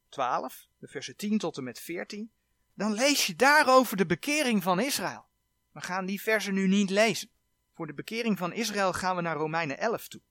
12, 0.09 0.67
de 0.77 0.87
versen 0.87 1.15
10 1.15 1.37
tot 1.37 1.57
en 1.57 1.63
met 1.63 1.79
14, 1.79 2.31
dan 2.73 2.93
lees 2.93 3.27
je 3.27 3.35
daarover 3.35 3.97
de 3.97 4.05
bekering 4.05 4.63
van 4.63 4.79
Israël. 4.79 5.29
We 5.71 5.81
gaan 5.81 6.05
die 6.05 6.21
versen 6.21 6.53
nu 6.53 6.67
niet 6.67 6.89
lezen. 6.89 7.29
Voor 7.73 7.87
de 7.87 7.93
bekering 7.93 8.37
van 8.37 8.53
Israël 8.53 8.93
gaan 8.93 9.15
we 9.15 9.21
naar 9.21 9.35
Romeinen 9.35 9.77
11 9.77 10.07
toe. 10.07 10.21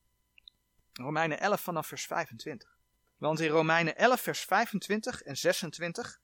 Romeinen 0.92 1.40
11 1.40 1.60
vanaf 1.60 1.86
vers 1.86 2.06
25. 2.06 2.78
Want 3.16 3.40
in 3.40 3.48
Romeinen 3.48 3.96
11 3.96 4.20
vers 4.20 4.40
25 4.40 5.22
en 5.22 5.36
26, 5.36 6.20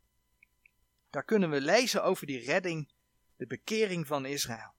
daar 1.10 1.24
kunnen 1.24 1.50
we 1.50 1.60
lezen 1.60 2.04
over 2.04 2.26
die 2.26 2.44
redding, 2.44 2.92
de 3.36 3.46
bekering 3.46 4.06
van 4.06 4.26
Israël. 4.26 4.74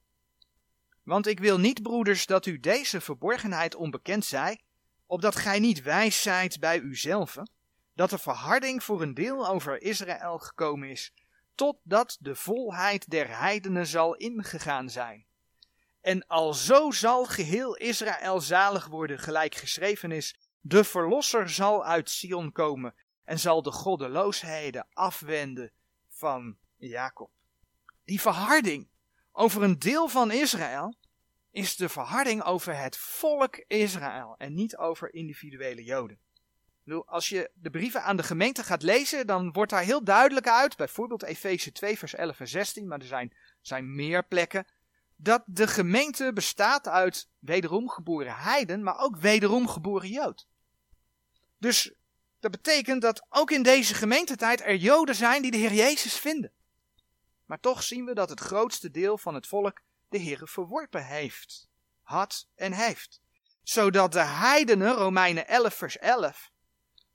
Want 1.04 1.28
ik 1.28 1.40
wil 1.40 1.60
niet, 1.60 1.82
broeders, 1.82 2.26
dat 2.26 2.46
u 2.46 2.60
deze 2.60 3.02
verborgenheid 3.02 3.76
onbekend 3.76 4.26
zij, 4.26 4.62
opdat 5.06 5.36
gij 5.36 5.60
niet 5.60 5.82
wijs 5.82 6.22
zijt 6.22 6.60
bij 6.60 6.80
uzelven, 6.80 7.52
dat 7.94 8.10
de 8.10 8.18
verharding 8.18 8.84
voor 8.84 9.02
een 9.02 9.14
deel 9.14 9.48
over 9.48 9.82
Israël 9.82 10.38
gekomen 10.38 10.90
is, 10.90 11.14
totdat 11.58 12.18
de 12.20 12.36
volheid 12.36 13.10
der 13.10 13.38
heidenen 13.40 13.88
zal 13.88 14.16
ingegaan 14.16 14.90
zijn. 14.90 15.26
En 16.02 16.28
alzo 16.28 16.92
zal 16.92 17.26
geheel 17.26 17.76
Israël 17.76 18.42
zalig 18.42 18.88
worden, 18.88 19.20
gelijk 19.20 19.56
geschreven 19.56 20.12
is, 20.12 20.36
de 20.62 20.84
verlosser 20.84 21.50
zal 21.50 21.86
uit 21.86 22.10
Sion 22.10 22.52
komen 22.52 22.96
en 23.24 23.40
zal 23.40 23.62
de 23.62 23.72
goddeloosheden 23.72 24.88
afwenden 24.94 25.72
van 26.10 26.58
Jacob. 26.76 27.32
Die 28.04 28.22
verharding 28.22 28.88
over 29.32 29.64
een 29.64 29.80
deel 29.80 30.08
van 30.08 30.32
Israël 30.32 30.96
is 31.52 31.76
de 31.76 31.90
verharding 31.90 32.44
over 32.44 32.78
het 32.78 32.98
volk 32.98 33.64
Israël 33.68 34.36
en 34.38 34.54
niet 34.54 34.78
over 34.78 35.14
individuele 35.14 35.84
Joden. 35.84 36.20
Als 37.06 37.30
je 37.30 37.52
de 37.54 37.70
brieven 37.70 38.04
aan 38.04 38.18
de 38.18 38.24
gemeente 38.24 38.64
gaat 38.64 38.84
lezen, 38.84 39.28
dan 39.28 39.52
wordt 39.52 39.72
daar 39.72 39.84
heel 39.84 40.04
duidelijk 40.04 40.48
uit, 40.48 40.78
bijvoorbeeld 40.78 41.24
Efeze 41.24 41.72
2, 41.72 41.98
vers 41.98 42.16
11 42.16 42.40
en 42.40 42.48
16, 42.48 42.88
maar 42.88 43.00
er 43.00 43.06
zijn, 43.06 43.34
zijn 43.62 43.96
meer 43.96 44.26
plekken, 44.26 44.66
dat 45.16 45.44
de 45.46 45.68
gemeente 45.68 46.34
bestaat 46.34 46.88
uit 46.88 47.30
wederom 47.40 47.90
geboren 47.90 48.36
heiden, 48.36 48.84
maar 48.84 49.00
ook 49.00 49.18
wederom 49.18 49.68
geboren 49.68 50.10
Jood. 50.10 50.48
Dus 51.58 51.94
dat 52.40 52.52
betekent 52.52 53.02
dat 53.02 53.26
ook 53.30 53.52
in 53.52 53.64
deze 53.64 53.94
gemeentetijd 53.94 54.62
er 54.62 54.76
Joden 54.76 55.16
zijn 55.16 55.42
die 55.42 55.52
de 55.52 55.58
Heer 55.58 55.74
Jezus 55.74 56.18
vinden. 56.18 56.52
Maar 57.46 57.60
toch 57.60 57.84
zien 57.84 58.06
we 58.06 58.14
dat 58.14 58.30
het 58.30 58.40
grootste 58.40 58.92
deel 58.92 59.18
van 59.18 59.34
het 59.34 59.48
volk 59.48 59.82
de 60.10 60.18
Heer 60.18 60.48
verworpen 60.48 61.06
heeft, 61.06 61.68
had 62.02 62.48
en 62.56 62.74
heeft. 62.74 63.22
Zodat 63.64 64.12
de 64.12 64.24
heidenen, 64.24 64.94
Romeinen 64.94 65.48
11 65.48 65.74
vers 65.74 65.98
11, 65.98 66.52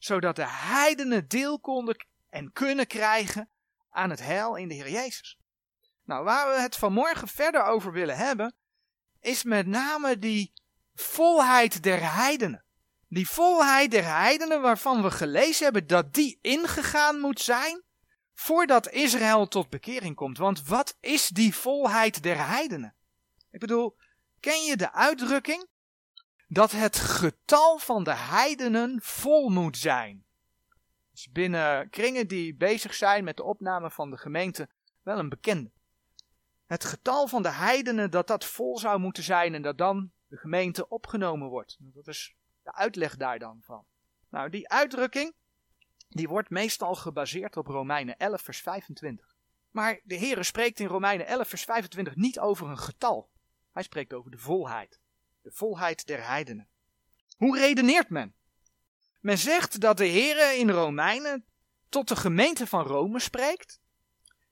zodat 0.05 0.37
de 0.37 0.47
heidenen 0.47 1.29
deel 1.29 1.61
konden 1.61 2.07
en 2.29 2.53
kunnen 2.53 2.87
krijgen 2.87 3.51
aan 3.91 4.11
het 4.11 4.21
heil 4.21 4.57
in 4.57 4.69
de 4.69 4.75
Heer 4.75 4.91
Jezus. 4.91 5.39
Nou, 6.05 6.25
waar 6.25 6.55
we 6.55 6.61
het 6.61 6.77
vanmorgen 6.77 7.29
verder 7.29 7.65
over 7.65 7.93
willen 7.93 8.17
hebben, 8.17 8.55
is 9.21 9.43
met 9.43 9.67
name 9.67 10.19
die 10.19 10.53
volheid 10.95 11.83
der 11.83 12.15
heidenen. 12.15 12.65
Die 13.09 13.29
volheid 13.29 13.91
der 13.91 14.05
heidenen 14.05 14.61
waarvan 14.61 15.03
we 15.03 15.11
gelezen 15.11 15.65
hebben 15.65 15.87
dat 15.87 16.15
die 16.15 16.39
ingegaan 16.41 17.21
moet 17.21 17.41
zijn 17.41 17.83
voordat 18.35 18.91
Israël 18.91 19.49
tot 19.49 19.71
bekering 19.71 20.15
komt. 20.15 20.39
Want 20.39 20.67
wat 20.67 20.97
is 21.01 21.29
die 21.29 21.55
volheid 21.55 22.23
der 22.23 22.47
heidenen? 22.47 22.95
Ik 23.51 23.61
bedoel, 23.61 23.97
ken 24.41 24.65
je 24.65 24.77
de 24.77 24.93
uitdrukking 24.93 25.69
dat 26.53 26.71
het 26.71 26.97
getal 26.97 27.79
van 27.79 28.05
de 28.05 28.15
heidenen 28.15 28.99
vol 29.03 29.49
moet 29.49 29.77
zijn? 29.77 30.25
Dus 31.11 31.31
binnen 31.31 31.91
kringen 31.91 32.29
die 32.29 32.55
bezig 32.55 32.95
zijn 32.95 33.25
met 33.25 33.37
de 33.37 33.43
opname 33.43 33.91
van 33.91 34.11
de 34.11 34.17
gemeente 34.17 34.69
wel 35.03 35.19
een 35.19 35.29
bekende. 35.29 35.71
Het 36.67 36.85
getal 36.85 37.29
van 37.29 37.43
de 37.43 37.51
heidenen 37.51 38.11
dat 38.11 38.27
dat 38.27 38.45
vol 38.45 38.79
zou 38.79 39.01
moeten 39.01 39.23
zijn 39.23 39.55
en 39.55 39.63
dat 39.63 39.79
dan 39.79 40.13
de 40.27 40.37
gemeente 40.37 40.89
opgenomen 40.89 41.49
wordt. 41.49 41.77
Dat 41.81 42.07
is 42.07 42.35
de 42.63 42.75
uitleg 42.75 43.17
daar 43.17 43.39
dan 43.39 43.59
van. 43.61 43.85
Nou, 44.29 44.51
die 44.51 44.69
uitdrukking 44.69 45.35
die 46.09 46.29
wordt 46.29 46.51
meestal 46.51 46.95
gebaseerd 46.95 47.57
op 47.57 47.67
Romeinen 47.67 48.17
11 48.17 48.43
vers 48.43 48.61
25. 48.61 49.37
Maar 49.71 50.01
de 50.05 50.19
Heere 50.19 50.43
spreekt 50.43 50.81
in 50.81 50.87
Romeinen 50.87 51.27
11 51.27 51.49
vers 51.49 51.65
25 51.65 52.17
niet 52.17 52.41
over 52.41 52.69
een 52.69 52.79
getal. 52.79 53.31
Hij 53.73 53.83
spreekt 53.83 54.13
over 54.13 54.31
de 54.31 54.39
volheid. 54.39 55.02
De 55.43 55.51
volheid 55.53 56.07
der 56.07 56.27
heidenen. 56.27 56.69
Hoe 57.37 57.59
redeneert 57.59 58.09
men? 58.09 58.35
Men 59.21 59.39
zegt 59.39 59.81
dat 59.81 59.97
de 59.97 60.09
Heere 60.09 60.57
in 60.59 60.71
Romeinen 60.71 61.45
tot 61.89 62.09
de 62.09 62.17
gemeente 62.17 62.67
van 62.67 62.85
Rome 62.85 63.21
spreekt. 63.21 63.81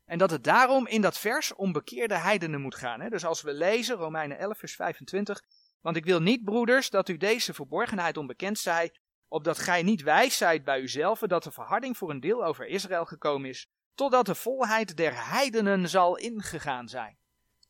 En 0.04 0.18
dat 0.18 0.30
het 0.30 0.44
daarom 0.44 0.86
in 0.86 1.00
dat 1.00 1.18
vers 1.18 1.54
om 1.54 1.72
bekeerde 1.72 2.16
heidenen 2.16 2.60
moet 2.60 2.74
gaan. 2.74 3.08
Dus 3.08 3.24
als 3.24 3.42
we 3.42 3.52
lezen 3.52 3.96
Romeinen 3.96 4.38
11 4.38 4.58
vers 4.58 4.74
25. 4.74 5.42
Want 5.80 5.96
ik 5.96 6.04
wil 6.04 6.20
niet, 6.20 6.44
broeders, 6.44 6.90
dat 6.90 7.08
u 7.08 7.16
deze 7.16 7.54
verborgenheid 7.54 8.16
onbekend 8.16 8.58
zij, 8.58 8.94
opdat 9.28 9.58
gij 9.58 9.82
niet 9.82 10.02
wijs 10.02 10.36
zijt 10.36 10.64
bij 10.64 10.80
uzelf 10.80 11.18
dat 11.18 11.44
de 11.44 11.50
verharding 11.50 11.96
voor 11.96 12.10
een 12.10 12.20
deel 12.20 12.44
over 12.44 12.66
Israël 12.66 13.04
gekomen 13.04 13.48
is, 13.48 13.68
totdat 13.94 14.26
de 14.26 14.34
volheid 14.34 14.96
der 14.96 15.30
heidenen 15.30 15.88
zal 15.88 16.16
ingegaan 16.16 16.88
zijn. 16.88 17.16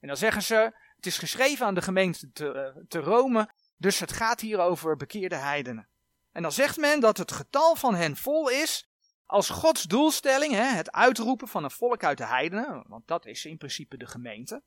En 0.01 0.09
dan 0.09 0.17
zeggen 0.17 0.43
ze, 0.43 0.73
het 1.01 1.13
is 1.13 1.19
geschreven 1.19 1.67
aan 1.67 1.75
de 1.75 1.83
gemeente 1.83 2.33
te, 2.33 2.53
eh, 2.53 2.83
te 2.89 2.99
Rome, 2.99 3.51
dus 3.77 3.99
het 3.99 4.13
gaat 4.13 4.41
hier 4.41 4.59
over 4.59 4.97
bekeerde 4.97 5.37
heidenen. 5.37 5.89
En 6.33 6.43
dan 6.43 6.53
zegt 6.53 6.77
men 6.77 7.01
dat 7.01 7.17
het 7.17 7.33
getal 7.33 7.77
van 7.77 7.95
hen 7.95 8.17
vol 8.17 8.51
is 8.51 8.89
als 9.27 9.49
Gods 9.49 9.83
doelstelling, 9.83 10.53
hè, 10.53 10.65
het 10.65 10.93
uitroepen 10.93 11.49
van 11.49 11.65
een 11.65 11.71
volk 11.71 12.05
uit 12.05 12.19
de 12.19 12.27
heidenen, 12.27 12.85
want 12.87 13.07
dat 13.07 13.27
is 13.27 13.45
in 13.45 13.57
principe 13.57 13.97
de 13.97 14.07
gemeente, 14.07 14.63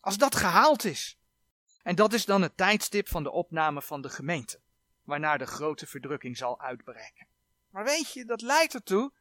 als 0.00 0.18
dat 0.18 0.34
gehaald 0.34 0.84
is. 0.84 1.18
En 1.82 1.94
dat 1.94 2.12
is 2.12 2.24
dan 2.24 2.42
het 2.42 2.56
tijdstip 2.56 3.08
van 3.08 3.22
de 3.22 3.30
opname 3.30 3.82
van 3.82 4.00
de 4.00 4.08
gemeente 4.08 4.60
waarna 5.02 5.36
de 5.36 5.46
grote 5.46 5.86
verdrukking 5.86 6.36
zal 6.36 6.60
uitbreken. 6.60 7.26
Maar 7.70 7.84
weet 7.84 8.12
je, 8.12 8.24
dat 8.24 8.40
leidt 8.40 8.74
ertoe 8.74 9.12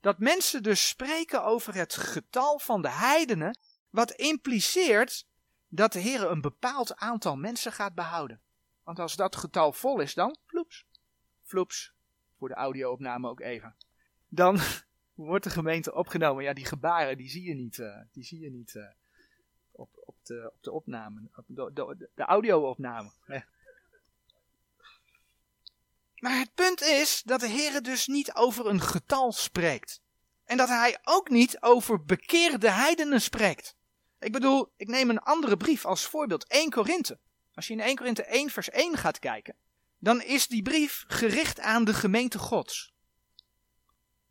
dat 0.00 0.18
mensen 0.18 0.62
dus 0.62 0.88
spreken 0.88 1.44
over 1.44 1.74
het 1.74 1.94
getal 1.94 2.58
van 2.58 2.82
de 2.82 2.90
heidenen, 2.90 3.58
wat 3.90 4.10
impliceert 4.10 5.26
dat 5.74 5.92
de 5.92 5.98
Heer 5.98 6.30
een 6.30 6.40
bepaald 6.40 6.96
aantal 6.96 7.36
mensen 7.36 7.72
gaat 7.72 7.94
behouden. 7.94 8.40
Want 8.82 8.98
als 8.98 9.16
dat 9.16 9.36
getal 9.36 9.72
vol 9.72 10.00
is, 10.00 10.14
dan 10.14 10.36
floeps, 10.46 10.86
floeps, 11.42 11.92
voor 12.38 12.48
de 12.48 12.54
audio-opname 12.54 13.28
ook 13.28 13.40
even. 13.40 13.76
Dan 14.28 14.58
wordt 15.14 15.44
de 15.44 15.50
gemeente 15.50 15.94
opgenomen. 15.94 16.44
Ja, 16.44 16.52
die 16.52 16.64
gebaren, 16.64 17.16
die 17.16 17.28
zie 17.28 17.42
je 17.42 17.54
niet, 17.54 17.78
uh, 17.78 18.00
die 18.12 18.24
zie 18.24 18.40
je 18.40 18.50
niet 18.50 18.74
uh, 18.74 18.84
op, 19.70 19.90
op, 20.04 20.16
de, 20.22 20.50
op 20.54 20.62
de 20.62 20.72
opname, 20.72 21.28
op 21.36 21.44
de, 21.46 21.70
de. 21.72 23.44
Maar 26.16 26.38
het 26.38 26.54
punt 26.54 26.80
is 26.80 27.22
dat 27.22 27.40
de 27.40 27.48
Heer 27.48 27.82
dus 27.82 28.06
niet 28.06 28.34
over 28.34 28.66
een 28.66 28.80
getal 28.80 29.32
spreekt. 29.32 30.02
En 30.44 30.56
dat 30.56 30.68
hij 30.68 30.98
ook 31.02 31.28
niet 31.28 31.60
over 31.60 32.04
bekeerde 32.04 32.70
heidenen 32.70 33.20
spreekt. 33.20 33.76
Ik 34.22 34.32
bedoel, 34.32 34.72
ik 34.76 34.88
neem 34.88 35.10
een 35.10 35.18
andere 35.18 35.56
brief 35.56 35.84
als 35.84 36.06
voorbeeld, 36.06 36.46
1 36.46 36.70
Korinthe. 36.70 37.18
Als 37.54 37.66
je 37.66 37.72
in 37.72 37.80
1 37.80 37.96
Korinthe 37.96 38.24
1 38.24 38.50
vers 38.50 38.70
1 38.70 38.96
gaat 38.96 39.18
kijken, 39.18 39.56
dan 39.98 40.22
is 40.22 40.46
die 40.46 40.62
brief 40.62 41.04
gericht 41.06 41.60
aan 41.60 41.84
de 41.84 41.94
gemeente 41.94 42.38
Gods. 42.38 42.92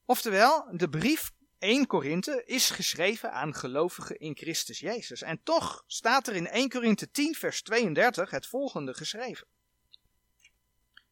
Oftewel, 0.05 0.67
de 0.71 0.89
brief 0.89 1.31
1 1.57 1.87
Korinthe 1.87 2.43
is 2.45 2.69
geschreven 2.69 3.31
aan 3.31 3.55
gelovigen 3.55 4.19
in 4.19 4.37
Christus 4.37 4.79
Jezus. 4.79 5.21
En 5.21 5.43
toch 5.43 5.83
staat 5.87 6.27
er 6.27 6.35
in 6.35 6.47
1 6.47 6.69
Korinthe 6.69 7.11
10 7.11 7.35
vers 7.35 7.61
32 7.61 8.29
het 8.29 8.47
volgende 8.47 8.93
geschreven. 8.93 9.47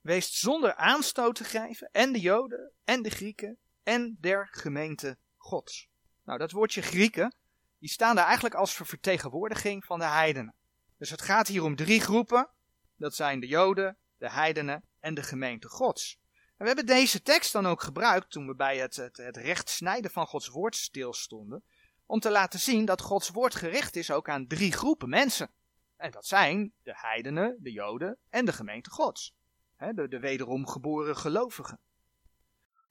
Wees 0.02 0.40
zonder 0.40 0.76
aanstoot 0.76 1.36
te 1.36 1.44
geven, 1.44 1.90
en 1.92 2.12
de 2.12 2.20
Joden, 2.20 2.72
en 2.84 3.02
de 3.02 3.10
Grieken, 3.10 3.58
en 3.84 4.18
der 4.20 4.48
gemeente 4.52 5.18
Gods. 5.38 5.88
Nou, 6.24 6.40
dat 6.40 6.52
woordje 6.52 6.82
Grieken, 6.82 7.34
die 7.80 7.90
staan 7.90 8.16
daar 8.16 8.26
eigenlijk 8.26 8.56
als 8.56 8.74
vertegenwoordiging 8.74 9.86
van 9.86 10.00
de 10.00 10.06
heidenen. 10.06 10.56
Dus 10.98 11.10
het 11.10 11.22
gaat 11.22 11.48
hier 11.48 11.64
om 11.64 11.76
drie 11.76 12.02
groepen. 12.02 12.50
Dat 12.96 13.16
zijn 13.16 13.40
de 13.40 13.48
Joden, 13.48 13.98
de 14.18 14.30
heidenen 14.30 14.84
en 15.00 15.14
de 15.14 15.24
gemeente 15.24 15.70
Gods. 15.70 16.20
En 16.34 16.42
we 16.58 16.66
hebben 16.66 16.86
deze 16.86 17.22
tekst 17.22 17.52
dan 17.52 17.68
ook 17.68 17.82
gebruikt 17.82 18.32
toen 18.32 18.48
we 18.48 18.56
bij 18.56 18.78
het, 18.78 18.96
het, 18.96 19.18
het 19.18 19.38
recht 19.38 19.70
snijden 19.70 20.12
van 20.12 20.28
Gods 20.28 20.48
woord 20.48 20.76
stilstonden. 20.76 21.64
Om 22.06 22.20
te 22.20 22.32
laten 22.32 22.60
zien 22.60 22.86
dat 22.86 23.02
Gods 23.02 23.30
woord 23.30 23.56
gericht 23.56 23.96
is 23.96 24.12
ook 24.12 24.30
aan 24.30 24.48
drie 24.48 24.72
groepen 24.72 25.10
mensen. 25.10 25.52
En 25.98 26.12
dat 26.12 26.26
zijn 26.26 26.74
de 26.84 26.94
heidenen, 26.96 27.58
de 27.60 27.72
Joden 27.72 28.18
en 28.30 28.46
de 28.46 28.54
gemeente 28.54 28.90
Gods 28.90 29.38
de, 29.80 30.08
de 30.08 30.20
wederom 30.20 30.68
geboren 30.68 31.16
gelovigen. 31.16 31.80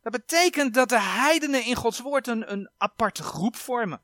Dat 0.02 0.12
betekent 0.12 0.75
dat 0.75 0.88
de 0.88 1.00
heidenen 1.00 1.64
in 1.64 1.75
Gods 1.75 2.00
woord 2.00 2.26
een, 2.26 2.52
een 2.52 2.71
aparte 2.76 3.23
groep 3.23 3.57
vormen. 3.57 4.02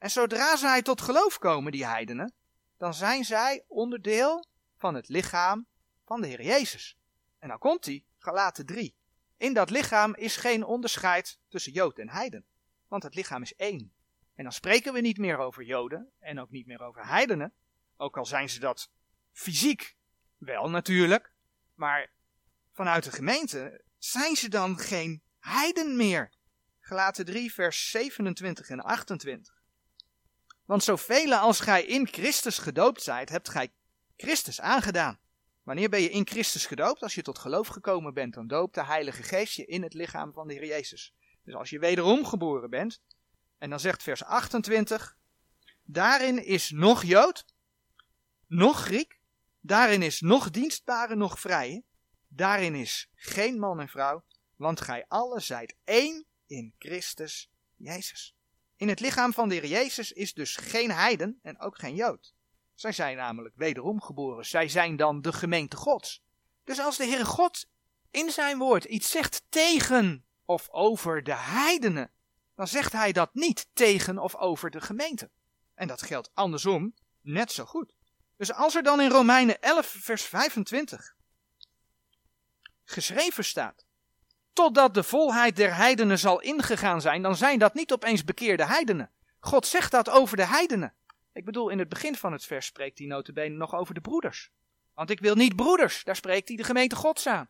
En 0.00 0.10
zodra 0.10 0.56
zij 0.56 0.82
tot 0.82 1.00
geloof 1.00 1.38
komen, 1.38 1.72
die 1.72 1.86
heidenen, 1.86 2.32
dan 2.76 2.94
zijn 2.94 3.24
zij 3.24 3.64
onderdeel 3.66 4.46
van 4.78 4.94
het 4.94 5.08
lichaam 5.08 5.66
van 6.04 6.20
de 6.20 6.26
Heer 6.26 6.42
Jezus. 6.42 6.96
En 7.38 7.48
dan 7.48 7.58
komt 7.58 7.84
hij, 7.84 8.04
Galaten 8.18 8.66
3. 8.66 8.94
In 9.36 9.52
dat 9.54 9.70
lichaam 9.70 10.14
is 10.14 10.36
geen 10.36 10.64
onderscheid 10.64 11.38
tussen 11.48 11.72
Jood 11.72 11.98
en 11.98 12.08
heiden, 12.08 12.44
want 12.88 13.02
het 13.02 13.14
lichaam 13.14 13.42
is 13.42 13.54
één. 13.54 13.92
En 14.34 14.42
dan 14.42 14.52
spreken 14.52 14.92
we 14.92 15.00
niet 15.00 15.18
meer 15.18 15.38
over 15.38 15.62
Joden 15.62 16.10
en 16.18 16.40
ook 16.40 16.50
niet 16.50 16.66
meer 16.66 16.82
over 16.82 17.06
heidenen, 17.06 17.52
ook 17.96 18.16
al 18.16 18.26
zijn 18.26 18.48
ze 18.48 18.60
dat 18.60 18.90
fysiek 19.32 19.96
wel 20.36 20.70
natuurlijk, 20.70 21.32
maar 21.74 22.10
vanuit 22.70 23.04
de 23.04 23.12
gemeente 23.12 23.84
zijn 23.98 24.36
ze 24.36 24.48
dan 24.48 24.78
geen 24.78 25.22
heiden 25.38 25.96
meer. 25.96 26.32
Gelaten 26.80 27.24
3, 27.24 27.52
vers 27.52 27.90
27 27.90 28.68
en 28.68 28.80
28. 28.80 29.59
Want 30.70 30.84
zoveel 30.84 31.34
als 31.34 31.60
gij 31.60 31.84
in 31.84 32.06
Christus 32.06 32.58
gedoopt 32.58 33.02
zijt, 33.02 33.28
hebt 33.28 33.48
gij 33.48 33.72
Christus 34.16 34.60
aangedaan. 34.60 35.18
Wanneer 35.62 35.88
ben 35.88 36.00
je 36.00 36.10
in 36.10 36.26
Christus 36.26 36.66
gedoopt? 36.66 37.02
Als 37.02 37.14
je 37.14 37.22
tot 37.22 37.38
geloof 37.38 37.68
gekomen 37.68 38.14
bent, 38.14 38.34
dan 38.34 38.46
doopt 38.46 38.74
de 38.74 38.84
Heilige 38.84 39.22
Geest 39.22 39.54
je 39.54 39.66
in 39.66 39.82
het 39.82 39.94
lichaam 39.94 40.32
van 40.32 40.48
de 40.48 40.54
Heer 40.54 40.66
Jezus. 40.66 41.14
Dus 41.44 41.54
als 41.54 41.70
je 41.70 41.78
wederom 41.78 42.24
geboren 42.24 42.70
bent, 42.70 43.00
en 43.58 43.70
dan 43.70 43.80
zegt 43.80 44.02
vers 44.02 44.24
28, 44.24 45.16
daarin 45.82 46.44
is 46.44 46.70
nog 46.70 47.02
Jood, 47.02 47.44
nog 48.46 48.80
Griek, 48.80 49.20
Daarin 49.60 50.02
is 50.02 50.20
nog 50.20 50.50
dienstbare, 50.50 51.16
nog 51.16 51.40
vrije. 51.40 51.82
Daarin 52.28 52.74
is 52.74 53.10
geen 53.14 53.58
man 53.58 53.80
en 53.80 53.88
vrouw, 53.88 54.24
want 54.56 54.80
gij 54.80 55.04
allen 55.08 55.42
zijt 55.42 55.76
één 55.84 56.26
in 56.46 56.74
Christus 56.78 57.50
Jezus. 57.76 58.34
In 58.80 58.88
het 58.88 59.00
lichaam 59.00 59.32
van 59.32 59.48
de 59.48 59.54
Heer 59.54 59.66
Jezus 59.66 60.12
is 60.12 60.34
dus 60.34 60.56
geen 60.56 60.90
heiden 60.90 61.38
en 61.42 61.60
ook 61.60 61.78
geen 61.78 61.94
Jood. 61.94 62.34
Zij 62.74 62.92
zijn 62.92 63.16
namelijk 63.16 63.54
wederom 63.56 64.00
geboren. 64.00 64.46
Zij 64.46 64.68
zijn 64.68 64.96
dan 64.96 65.22
de 65.22 65.32
gemeente 65.32 65.76
Gods. 65.76 66.22
Dus 66.64 66.78
als 66.78 66.96
de 66.96 67.04
Heere 67.04 67.24
God 67.24 67.66
in 68.10 68.30
zijn 68.30 68.58
woord 68.58 68.84
iets 68.84 69.10
zegt 69.10 69.42
tegen 69.48 70.24
of 70.44 70.68
over 70.70 71.22
de 71.22 71.34
heidenen, 71.34 72.10
dan 72.54 72.68
zegt 72.68 72.92
hij 72.92 73.12
dat 73.12 73.34
niet 73.34 73.66
tegen 73.72 74.18
of 74.18 74.36
over 74.36 74.70
de 74.70 74.80
gemeente. 74.80 75.30
En 75.74 75.88
dat 75.88 76.02
geldt 76.02 76.30
andersom 76.34 76.94
net 77.20 77.52
zo 77.52 77.64
goed. 77.64 77.94
Dus 78.36 78.52
als 78.52 78.74
er 78.74 78.82
dan 78.82 79.00
in 79.00 79.10
Romeinen 79.10 79.60
11, 79.60 79.86
vers 79.86 80.22
25 80.22 81.14
geschreven 82.84 83.44
staat, 83.44 83.84
totdat 84.52 84.94
de 84.94 85.02
volheid 85.02 85.56
der 85.56 85.74
heidenen 85.74 86.18
zal 86.18 86.40
ingegaan 86.40 87.00
zijn, 87.00 87.22
dan 87.22 87.36
zijn 87.36 87.58
dat 87.58 87.74
niet 87.74 87.92
opeens 87.92 88.24
bekeerde 88.24 88.66
heidenen. 88.66 89.10
God 89.40 89.66
zegt 89.66 89.90
dat 89.90 90.10
over 90.10 90.36
de 90.36 90.46
heidenen. 90.46 90.94
Ik 91.32 91.44
bedoel, 91.44 91.68
in 91.68 91.78
het 91.78 91.88
begin 91.88 92.16
van 92.16 92.32
het 92.32 92.44
vers 92.44 92.66
spreekt 92.66 92.98
hij 92.98 93.06
notabene 93.06 93.56
nog 93.56 93.74
over 93.74 93.94
de 93.94 94.00
broeders. 94.00 94.50
Want 94.94 95.10
ik 95.10 95.20
wil 95.20 95.34
niet 95.34 95.56
broeders, 95.56 96.04
daar 96.04 96.16
spreekt 96.16 96.48
hij 96.48 96.56
de 96.56 96.64
gemeente 96.64 96.96
Gods 96.96 97.26
aan. 97.26 97.48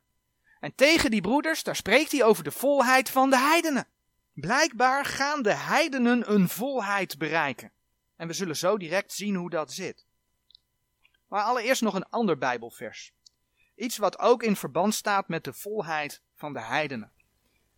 En 0.60 0.74
tegen 0.74 1.10
die 1.10 1.20
broeders, 1.20 1.62
daar 1.62 1.76
spreekt 1.76 2.12
hij 2.12 2.24
over 2.24 2.44
de 2.44 2.50
volheid 2.50 3.10
van 3.10 3.30
de 3.30 3.38
heidenen. 3.38 3.86
Blijkbaar 4.32 5.04
gaan 5.04 5.42
de 5.42 5.54
heidenen 5.54 6.32
een 6.32 6.48
volheid 6.48 7.18
bereiken. 7.18 7.72
En 8.16 8.26
we 8.26 8.32
zullen 8.32 8.56
zo 8.56 8.78
direct 8.78 9.12
zien 9.12 9.34
hoe 9.34 9.50
dat 9.50 9.72
zit. 9.72 10.06
Maar 11.28 11.42
allereerst 11.42 11.82
nog 11.82 11.94
een 11.94 12.08
ander 12.08 12.38
Bijbelvers. 12.38 13.12
Iets 13.76 13.96
wat 13.96 14.18
ook 14.18 14.42
in 14.42 14.56
verband 14.56 14.94
staat 14.94 15.28
met 15.28 15.44
de 15.44 15.52
volheid 15.52 16.22
van 16.40 16.52
de 16.52 16.60
heidenen. 16.60 17.12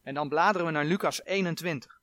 En 0.03 0.15
dan 0.15 0.29
bladeren 0.29 0.67
we 0.67 0.73
naar 0.73 0.85
Lucas 0.85 1.25
21. 1.25 2.01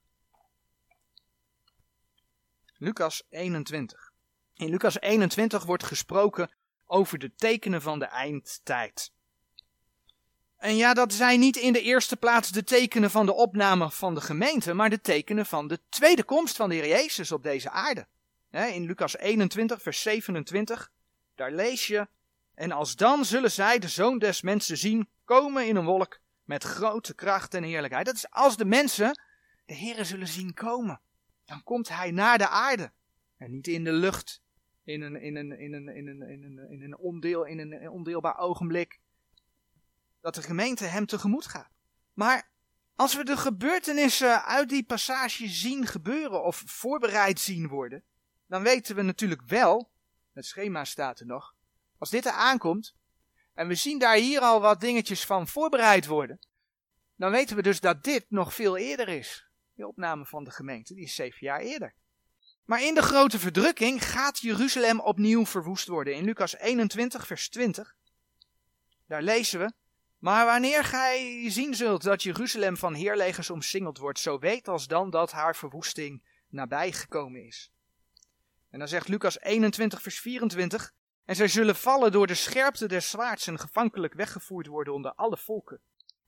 Lucas 2.77 3.23
21. 3.29 4.11
In 4.53 4.69
Lucas 4.69 4.99
21 4.99 5.63
wordt 5.63 5.83
gesproken 5.83 6.51
over 6.85 7.19
de 7.19 7.35
tekenen 7.35 7.81
van 7.81 7.99
de 7.99 8.05
eindtijd. 8.05 9.11
En 10.57 10.75
ja, 10.75 10.93
dat 10.93 11.13
zijn 11.13 11.39
niet 11.39 11.55
in 11.55 11.73
de 11.73 11.81
eerste 11.81 12.17
plaats 12.17 12.51
de 12.51 12.63
tekenen 12.63 13.11
van 13.11 13.25
de 13.25 13.33
opname 13.33 13.91
van 13.91 14.15
de 14.15 14.21
gemeente, 14.21 14.73
maar 14.73 14.89
de 14.89 15.01
tekenen 15.01 15.45
van 15.45 15.67
de 15.67 15.79
tweede 15.89 16.23
komst 16.23 16.55
van 16.55 16.69
de 16.69 16.75
Heer 16.75 16.87
Jezus 16.87 17.31
op 17.31 17.43
deze 17.43 17.69
aarde. 17.69 18.07
In 18.51 18.85
Lucas 18.85 19.17
21, 19.17 19.81
vers 19.81 20.01
27, 20.01 20.91
daar 21.35 21.51
lees 21.51 21.87
je, 21.87 22.07
en 22.55 22.71
als 22.71 22.95
dan 22.95 23.25
zullen 23.25 23.51
zij 23.51 23.79
de 23.79 23.87
zoon 23.87 24.19
des 24.19 24.41
mensen 24.41 24.77
zien 24.77 25.09
komen 25.25 25.67
in 25.67 25.75
een 25.75 25.85
wolk 25.85 26.19
met 26.50 26.63
grote 26.63 27.15
kracht 27.15 27.53
en 27.53 27.63
heerlijkheid. 27.63 28.06
Dat 28.06 28.15
is 28.15 28.29
als 28.29 28.58
de 28.58 28.65
mensen 28.65 29.22
de 29.65 29.74
Heer 29.74 30.06
zullen 30.06 30.27
zien 30.27 30.53
komen. 30.53 31.01
Dan 31.46 31.63
komt 31.63 31.89
hij 31.89 32.12
naar 32.12 32.38
de 32.38 32.48
aarde 32.48 32.91
en 33.38 33.51
niet 33.51 33.68
in 33.68 33.84
de 33.84 33.91
lucht, 33.91 34.41
in 34.84 35.01
een, 35.01 35.22
in 35.22 35.36
een, 35.36 35.60
in 35.60 35.74
een, 35.74 35.88
in 35.88 36.08
een, 36.08 36.22
in 36.22 36.44
een, 36.44 36.72
in 36.72 36.84
een, 36.84 36.98
ondeel, 36.98 37.46
in 37.46 37.60
een 37.60 37.89
ondeelbaar 37.89 38.38
ogenblik 38.38 39.00
dat 40.22 40.36
de 40.36 40.41
gemeente 40.41 40.86
hem 40.86 41.06
tegemoet 41.06 41.46
gaat. 41.46 41.72
Maar 42.13 42.51
als 42.96 43.15
we 43.15 43.24
de 43.24 43.38
gebeurtenissen 43.38 44.44
uit 44.46 44.70
die 44.70 44.86
passage 44.86 45.48
zien 45.48 45.86
gebeuren 45.86 46.44
of 46.44 46.63
voorbereid 46.65 47.39
zien 47.39 47.68
worden, 47.68 48.03
dan 48.48 48.63
weten 48.63 48.96
we 48.96 49.01
natuurlijk 49.01 49.41
wel, 49.46 49.89
het 50.34 50.46
schema 50.46 50.86
staat 50.86 51.20
er 51.20 51.25
nog, 51.25 51.56
als 51.98 52.10
dit 52.10 52.25
er 52.25 52.32
aankomt, 52.32 52.96
en 53.53 53.68
we 53.68 53.75
zien 53.75 54.00
daar 54.00 54.15
hier 54.15 54.39
al 54.41 54.62
wat 54.62 54.79
dingetjes 54.79 55.25
van 55.25 55.48
voorbereid 55.48 56.06
worden, 56.06 56.39
dan 57.15 57.32
weten 57.32 57.56
we 57.56 57.62
dus 57.62 57.79
dat 57.79 58.03
dit 58.03 58.25
nog 58.29 58.53
veel 58.53 58.77
eerder 58.77 59.08
is. 59.08 59.48
De 59.74 59.88
opname 59.88 60.25
van 60.25 60.44
de 60.44 60.51
gemeente, 60.51 60.94
die 60.94 61.03
is 61.03 61.15
zeven 61.15 61.39
jaar 61.39 61.60
eerder. 61.60 61.94
Maar 62.65 62.84
in 62.84 62.94
de 62.94 63.01
grote 63.01 63.39
verdrukking 63.39 64.06
gaat 64.06 64.39
Jeruzalem 64.39 65.00
opnieuw 65.00 65.46
verwoest 65.46 65.88
worden. 65.88 66.15
In 66.15 66.24
Lucas 66.24 66.58
21, 66.58 67.27
vers 67.27 67.50
20, 67.50 67.96
daar 69.07 69.22
lezen 69.22 69.59
we, 69.59 69.72
maar 70.18 70.46
wanneer 70.46 70.83
gij 70.83 71.46
zien 71.50 71.75
zult 71.75 72.03
dat 72.03 72.24
Jeruzalem 72.24 72.77
van 72.77 72.94
heerlegers 72.94 73.50
omsingeld 73.50 73.98
wordt, 73.98 74.20
zo 74.20 74.40
weet 74.40 74.68
als 74.68 74.88
dan 74.88 75.09
dat 75.09 75.31
haar 75.31 75.55
verwoesting 75.55 76.24
nabij 76.48 76.92
gekomen 76.92 77.46
is. 77.46 77.72
En 78.70 78.79
dan 78.79 78.88
zegt 78.88 79.07
Lucas 79.07 79.40
21, 79.40 80.01
vers 80.01 80.20
24, 80.20 80.94
en 81.29 81.35
zij 81.35 81.48
zullen 81.48 81.75
vallen 81.75 82.11
door 82.11 82.27
de 82.27 82.33
scherpte 82.35 82.87
des 82.87 83.09
zwaards 83.09 83.48
en 83.48 83.59
gevankelijk 83.59 84.13
weggevoerd 84.13 84.68
worden 84.68 84.94
onder 84.94 85.13
alle 85.13 85.37
volken. 85.37 85.79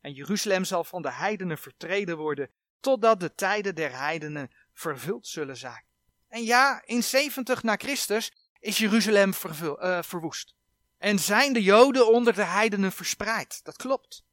En 0.02 0.14
Jeruzalem 0.14 0.64
zal 0.64 0.84
van 0.84 1.02
de 1.02 1.12
heidenen 1.12 1.58
vertreden 1.58 2.18
worden, 2.18 2.50
totdat 2.80 3.20
de 3.20 3.36
tijden 3.36 3.76
der 3.76 3.98
heidenen 3.98 4.52
vervuld 4.74 5.28
zullen 5.28 5.58
zijn. 5.58 5.84
En 6.28 6.44
ja, 6.44 6.82
in 6.86 7.04
70 7.04 7.64
na 7.64 7.76
Christus 7.76 8.32
is 8.60 8.78
Jeruzalem 8.78 9.34
uh, 9.44 10.02
verwoest. 10.02 10.56
En 10.98 11.20
zijn 11.20 11.54
de 11.54 11.64
Joden 11.64 12.08
onder 12.08 12.34
de 12.34 12.46
heidenen 12.46 12.92
verspreid. 12.92 13.64
Dat 13.64 13.76
klopt. 13.76 14.24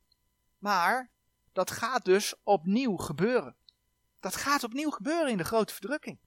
Maar 0.58 1.10
dat 1.52 1.70
gaat 1.70 2.04
dus 2.04 2.34
opnieuw 2.42 2.96
gebeuren. 2.96 3.56
Dat 4.20 4.36
gaat 4.36 4.64
opnieuw 4.64 4.90
gebeuren 4.90 5.30
in 5.30 5.36
de 5.36 5.44
grote 5.44 5.74
verdrukking. 5.74 6.18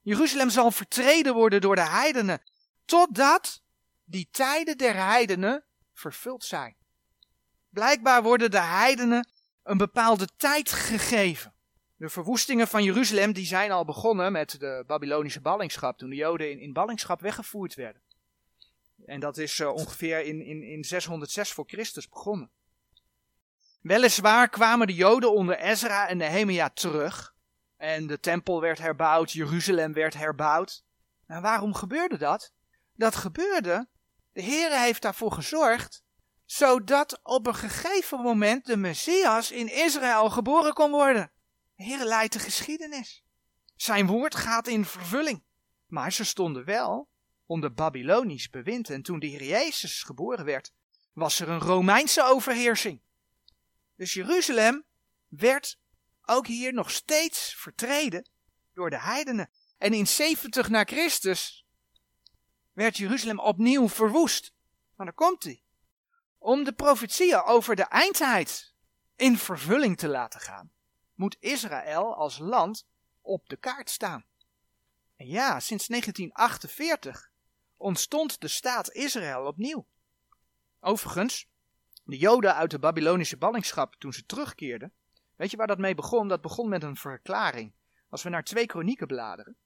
Jeruzalem 0.00 0.50
zal 0.50 0.70
vertreden 0.70 1.34
worden 1.34 1.60
door 1.60 1.74
de 1.74 1.88
heidenen, 1.88 2.42
totdat 2.88 3.62
die 4.04 4.28
tijden 4.30 4.78
der 4.78 4.94
heidenen 4.94 5.64
vervuld 5.92 6.44
zijn. 6.44 6.76
Blijkbaar 7.70 8.22
worden 8.22 8.50
de 8.50 8.60
heidenen 8.60 9.28
een 9.62 9.76
bepaalde 9.76 10.28
tijd 10.36 10.72
gegeven. 10.72 11.54
De 11.96 12.08
verwoestingen 12.08 12.68
van 12.68 12.84
Jeruzalem 12.84 13.32
die 13.32 13.46
zijn 13.46 13.70
al 13.70 13.84
begonnen 13.84 14.32
met 14.32 14.60
de 14.60 14.84
Babylonische 14.86 15.40
ballingschap, 15.40 15.98
toen 15.98 16.10
de 16.10 16.16
Joden 16.16 16.50
in, 16.50 16.60
in 16.60 16.72
ballingschap 16.72 17.20
weggevoerd 17.20 17.74
werden. 17.74 18.02
En 19.06 19.20
dat 19.20 19.36
is 19.36 19.58
uh, 19.58 19.72
ongeveer 19.72 20.20
in, 20.20 20.42
in, 20.42 20.62
in 20.62 20.84
606 20.84 21.52
voor 21.52 21.64
Christus 21.66 22.08
begonnen. 22.08 22.50
Weliswaar 23.80 24.48
kwamen 24.48 24.86
de 24.86 24.94
Joden 24.94 25.32
onder 25.32 25.58
Ezra 25.58 26.08
en 26.08 26.16
Nehemia 26.16 26.70
terug. 26.70 27.34
En 27.76 28.06
de 28.06 28.20
tempel 28.20 28.60
werd 28.60 28.78
herbouwd, 28.78 29.32
Jeruzalem 29.32 29.92
werd 29.92 30.14
herbouwd. 30.14 30.84
En 31.26 31.42
waarom 31.42 31.74
gebeurde 31.74 32.18
dat? 32.18 32.52
Dat 32.98 33.16
gebeurde, 33.16 33.88
de 34.32 34.42
Heere 34.42 34.78
heeft 34.78 35.02
daarvoor 35.02 35.32
gezorgd, 35.32 36.02
zodat 36.44 37.20
op 37.22 37.46
een 37.46 37.54
gegeven 37.54 38.20
moment 38.20 38.66
de 38.66 38.76
Messias 38.76 39.50
in 39.50 39.72
Israël 39.72 40.30
geboren 40.30 40.72
kon 40.72 40.90
worden. 40.90 41.32
De 41.74 41.84
Heere 41.84 42.04
leidt 42.04 42.32
de 42.32 42.38
geschiedenis. 42.38 43.24
Zijn 43.76 44.06
woord 44.06 44.34
gaat 44.34 44.66
in 44.66 44.84
vervulling. 44.84 45.44
Maar 45.86 46.12
ze 46.12 46.24
stonden 46.24 46.64
wel 46.64 47.08
onder 47.46 47.72
Babylonisch 47.72 48.50
bewind. 48.50 48.90
En 48.90 49.02
toen 49.02 49.18
de 49.18 49.26
Heer 49.26 49.44
Jezus 49.44 50.02
geboren 50.02 50.44
werd, 50.44 50.72
was 51.12 51.40
er 51.40 51.48
een 51.48 51.60
Romeinse 51.60 52.22
overheersing. 52.24 53.02
Dus 53.96 54.12
Jeruzalem 54.12 54.84
werd 55.28 55.78
ook 56.22 56.46
hier 56.46 56.72
nog 56.72 56.90
steeds 56.90 57.54
vertreden 57.54 58.30
door 58.72 58.90
de 58.90 59.00
heidenen. 59.00 59.50
En 59.76 59.92
in 59.92 60.06
70 60.06 60.68
na 60.68 60.84
Christus 60.84 61.66
werd 62.78 62.96
Jeruzalem 62.96 63.38
opnieuw 63.38 63.88
verwoest. 63.88 64.52
Maar 64.96 65.06
daar 65.06 65.14
komt 65.14 65.42
hij. 65.42 65.62
Om 66.38 66.64
de 66.64 66.72
profetieën 66.72 67.42
over 67.42 67.76
de 67.76 67.82
eindtijd 67.82 68.72
in 69.16 69.38
vervulling 69.38 69.98
te 69.98 70.08
laten 70.08 70.40
gaan, 70.40 70.70
moet 71.14 71.36
Israël 71.40 72.14
als 72.14 72.38
land 72.38 72.86
op 73.20 73.48
de 73.48 73.56
kaart 73.56 73.90
staan. 73.90 74.24
En 75.16 75.26
ja, 75.26 75.60
sinds 75.60 75.86
1948 75.86 77.30
ontstond 77.76 78.40
de 78.40 78.48
staat 78.48 78.92
Israël 78.92 79.46
opnieuw. 79.46 79.86
Overigens, 80.80 81.46
de 82.04 82.16
Joden 82.18 82.54
uit 82.54 82.70
de 82.70 82.78
Babylonische 82.78 83.36
ballingschap, 83.36 83.94
toen 83.94 84.12
ze 84.12 84.26
terugkeerden, 84.26 84.92
weet 85.36 85.50
je 85.50 85.56
waar 85.56 85.66
dat 85.66 85.78
mee 85.78 85.94
begon? 85.94 86.28
Dat 86.28 86.40
begon 86.40 86.68
met 86.68 86.82
een 86.82 86.96
verklaring. 86.96 87.72
Als 88.08 88.22
we 88.22 88.28
naar 88.28 88.44
2 88.44 88.66
Kronieken 88.66 89.06
bladeren, 89.06 89.56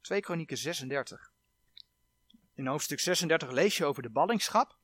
2 0.00 0.20
Kronieken 0.20 0.56
36. 0.56 1.29
In 2.60 2.66
hoofdstuk 2.66 3.00
36 3.00 3.50
lees 3.50 3.76
je 3.76 3.84
over 3.84 4.02
de 4.02 4.10
ballingschap. 4.10 4.76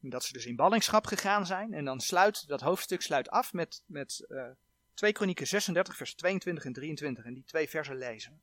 Dat 0.00 0.24
ze 0.24 0.32
dus 0.32 0.46
in 0.46 0.56
ballingschap 0.56 1.06
gegaan 1.06 1.46
zijn. 1.46 1.74
En 1.74 1.84
dan 1.84 2.00
sluit 2.00 2.46
dat 2.46 2.60
hoofdstuk 2.60 3.02
sluit 3.02 3.30
af 3.30 3.52
met, 3.52 3.82
met 3.86 4.24
uh, 4.28 4.44
2 4.94 5.12
Kronieken 5.12 5.46
36, 5.46 5.96
vers 5.96 6.14
22 6.14 6.64
en 6.64 6.72
23. 6.72 7.24
En 7.24 7.34
die 7.34 7.44
twee 7.44 7.68
versen 7.68 7.96
lezen. 7.96 8.40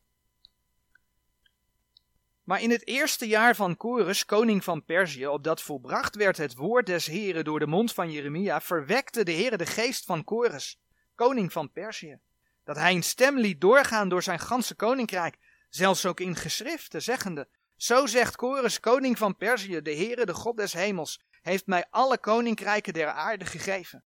Maar 2.44 2.62
in 2.62 2.72
het 2.72 2.88
eerste 2.88 3.28
jaar 3.28 3.56
van 3.56 3.78
Kores, 3.78 4.26
koning 4.26 4.64
van 4.64 4.86
Perzië, 4.86 5.28
opdat 5.28 5.62
volbracht 5.62 6.16
werd 6.16 6.38
het 6.38 6.56
woord 6.56 6.86
des 6.86 7.06
Heren 7.06 7.44
door 7.44 7.60
de 7.60 7.68
mond 7.68 7.94
van 7.94 8.12
Jeremia, 8.12 8.62
verwekte 8.62 9.24
de 9.24 9.34
Heere 9.34 9.58
de 9.58 9.66
geest 9.66 10.06
van 10.06 10.24
Kores, 10.24 10.82
koning 11.16 11.52
van 11.52 11.72
Perzië, 11.72 12.20
dat 12.64 12.76
hij 12.76 12.94
een 12.94 13.04
stem 13.04 13.40
liet 13.40 13.62
doorgaan 13.62 14.10
door 14.10 14.24
zijn 14.24 14.40
ganse 14.40 14.76
koninkrijk, 14.76 15.38
zelfs 15.70 16.06
ook 16.06 16.20
in 16.20 16.36
geschriften, 16.36 17.02
zeggende, 17.02 17.48
zo 17.80 18.06
zegt 18.06 18.36
Kores, 18.36 18.80
koning 18.80 19.18
van 19.18 19.36
Perzië, 19.36 19.82
de 19.82 19.96
Heere, 19.96 20.26
de 20.26 20.34
God 20.34 20.58
des 20.58 20.74
hemels, 20.74 21.22
heeft 21.42 21.66
mij 21.66 21.86
alle 21.90 22.18
koninkrijken 22.18 22.94
der 22.94 23.08
aarde 23.08 23.46
gegeven. 23.46 24.04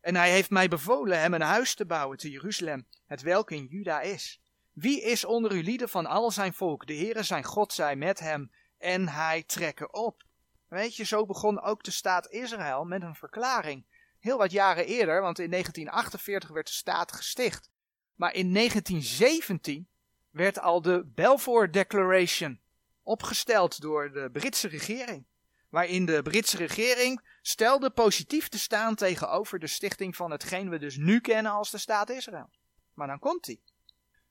En 0.00 0.16
hij 0.16 0.30
heeft 0.30 0.50
mij 0.50 0.68
bevolen 0.68 1.20
hem 1.20 1.34
een 1.34 1.40
huis 1.40 1.74
te 1.74 1.86
bouwen 1.86 2.18
te 2.18 2.30
Jeruzalem, 2.30 2.86
het 3.06 3.22
welk 3.22 3.50
in 3.50 3.64
Juda 3.64 4.00
is. 4.00 4.40
Wie 4.72 5.02
is 5.02 5.24
onder 5.24 5.52
uw 5.52 5.62
lieden 5.62 5.88
van 5.88 6.06
al 6.06 6.30
zijn 6.30 6.54
volk? 6.54 6.86
De 6.86 6.94
Heere 6.96 7.22
zijn 7.22 7.44
God 7.44 7.72
zij 7.72 7.96
met 7.96 8.18
hem 8.18 8.52
en 8.78 9.08
hij 9.08 9.42
trekken 9.42 9.94
op. 9.94 10.22
Weet 10.68 10.96
je, 10.96 11.04
zo 11.04 11.26
begon 11.26 11.60
ook 11.60 11.82
de 11.82 11.90
staat 11.90 12.30
Israël 12.30 12.84
met 12.84 13.02
een 13.02 13.14
verklaring. 13.14 13.84
Heel 14.18 14.38
wat 14.38 14.50
jaren 14.50 14.86
eerder, 14.86 15.20
want 15.20 15.38
in 15.38 15.50
1948 15.50 16.50
werd 16.50 16.66
de 16.66 16.72
staat 16.72 17.12
gesticht. 17.12 17.70
Maar 18.14 18.34
in 18.34 18.52
1917 18.54 19.88
werd 20.30 20.60
al 20.60 20.82
de 20.82 21.04
Balfour 21.14 21.70
Declaration 21.70 22.60
opgesteld 23.06 23.80
door 23.80 24.12
de 24.12 24.28
Britse 24.32 24.68
regering. 24.68 25.26
Waarin 25.68 26.06
de 26.06 26.22
Britse 26.22 26.56
regering 26.56 27.28
stelde 27.42 27.90
positief 27.90 28.48
te 28.48 28.58
staan 28.58 28.94
tegenover 28.94 29.58
de 29.58 29.66
stichting 29.66 30.16
van 30.16 30.30
hetgeen 30.30 30.70
we 30.70 30.78
dus 30.78 30.96
nu 30.96 31.20
kennen 31.20 31.52
als 31.52 31.70
de 31.70 31.78
staat 31.78 32.10
Israël. 32.10 32.50
Maar 32.94 33.06
dan 33.06 33.18
komt 33.18 33.44
die. 33.44 33.62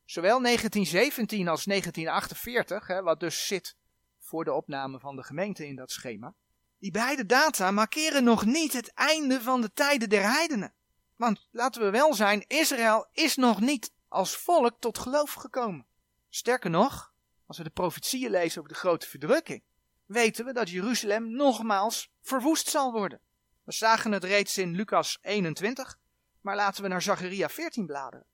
Zowel 0.06 0.42
1917 0.42 1.48
als 1.48 1.64
1948, 1.64 2.88
hè, 2.88 3.02
wat 3.02 3.20
dus 3.20 3.48
zit 3.48 3.76
voor 4.20 4.44
de 4.44 4.54
opname 4.54 5.00
van 5.00 5.16
de 5.16 5.24
gemeente 5.24 5.68
in 5.68 5.76
dat 5.76 5.92
schema. 5.92 6.34
Die 6.80 6.92
beide 6.92 7.26
data 7.26 7.72
markeren 7.72 8.24
nog 8.24 8.46
niet 8.46 8.74
het 8.74 8.94
einde 8.94 9.42
van 9.42 9.62
de 9.62 9.72
tijden 9.74 10.10
der 10.10 10.24
heidenen. 10.24 10.74
Want 11.16 11.48
laten 11.52 11.82
we 11.82 11.90
wel 11.90 12.14
zijn, 12.14 12.44
Israël 12.48 13.08
is 13.12 13.36
nog 13.36 13.60
niet 13.60 13.94
als 14.08 14.36
volk 14.36 14.80
tot 14.80 14.98
geloof 14.98 15.34
gekomen. 15.34 15.88
Sterker 16.30 16.70
nog, 16.70 17.14
als 17.46 17.58
we 17.58 17.64
de 17.64 17.70
profetieën 17.70 18.32
lezen 18.32 18.60
over 18.60 18.74
de 18.74 18.80
grote 18.80 19.08
verdrukking, 19.08 19.64
weten 20.06 20.46
we 20.46 20.54
dat 20.54 20.70
Jeruzalem 20.70 21.36
nogmaals 21.36 22.12
verwoest 22.22 22.68
zal 22.68 22.92
worden. 22.92 23.20
We 23.64 23.72
zagen 23.72 24.12
het 24.12 24.24
reeds 24.24 24.58
in 24.58 24.76
Lucas 24.76 25.18
21, 25.22 25.98
maar 26.42 26.56
laten 26.56 26.84
we 26.84 26.90
naar 26.90 27.02
Zacharia 27.02 27.50
14 27.50 27.86
bladeren. 27.86 28.26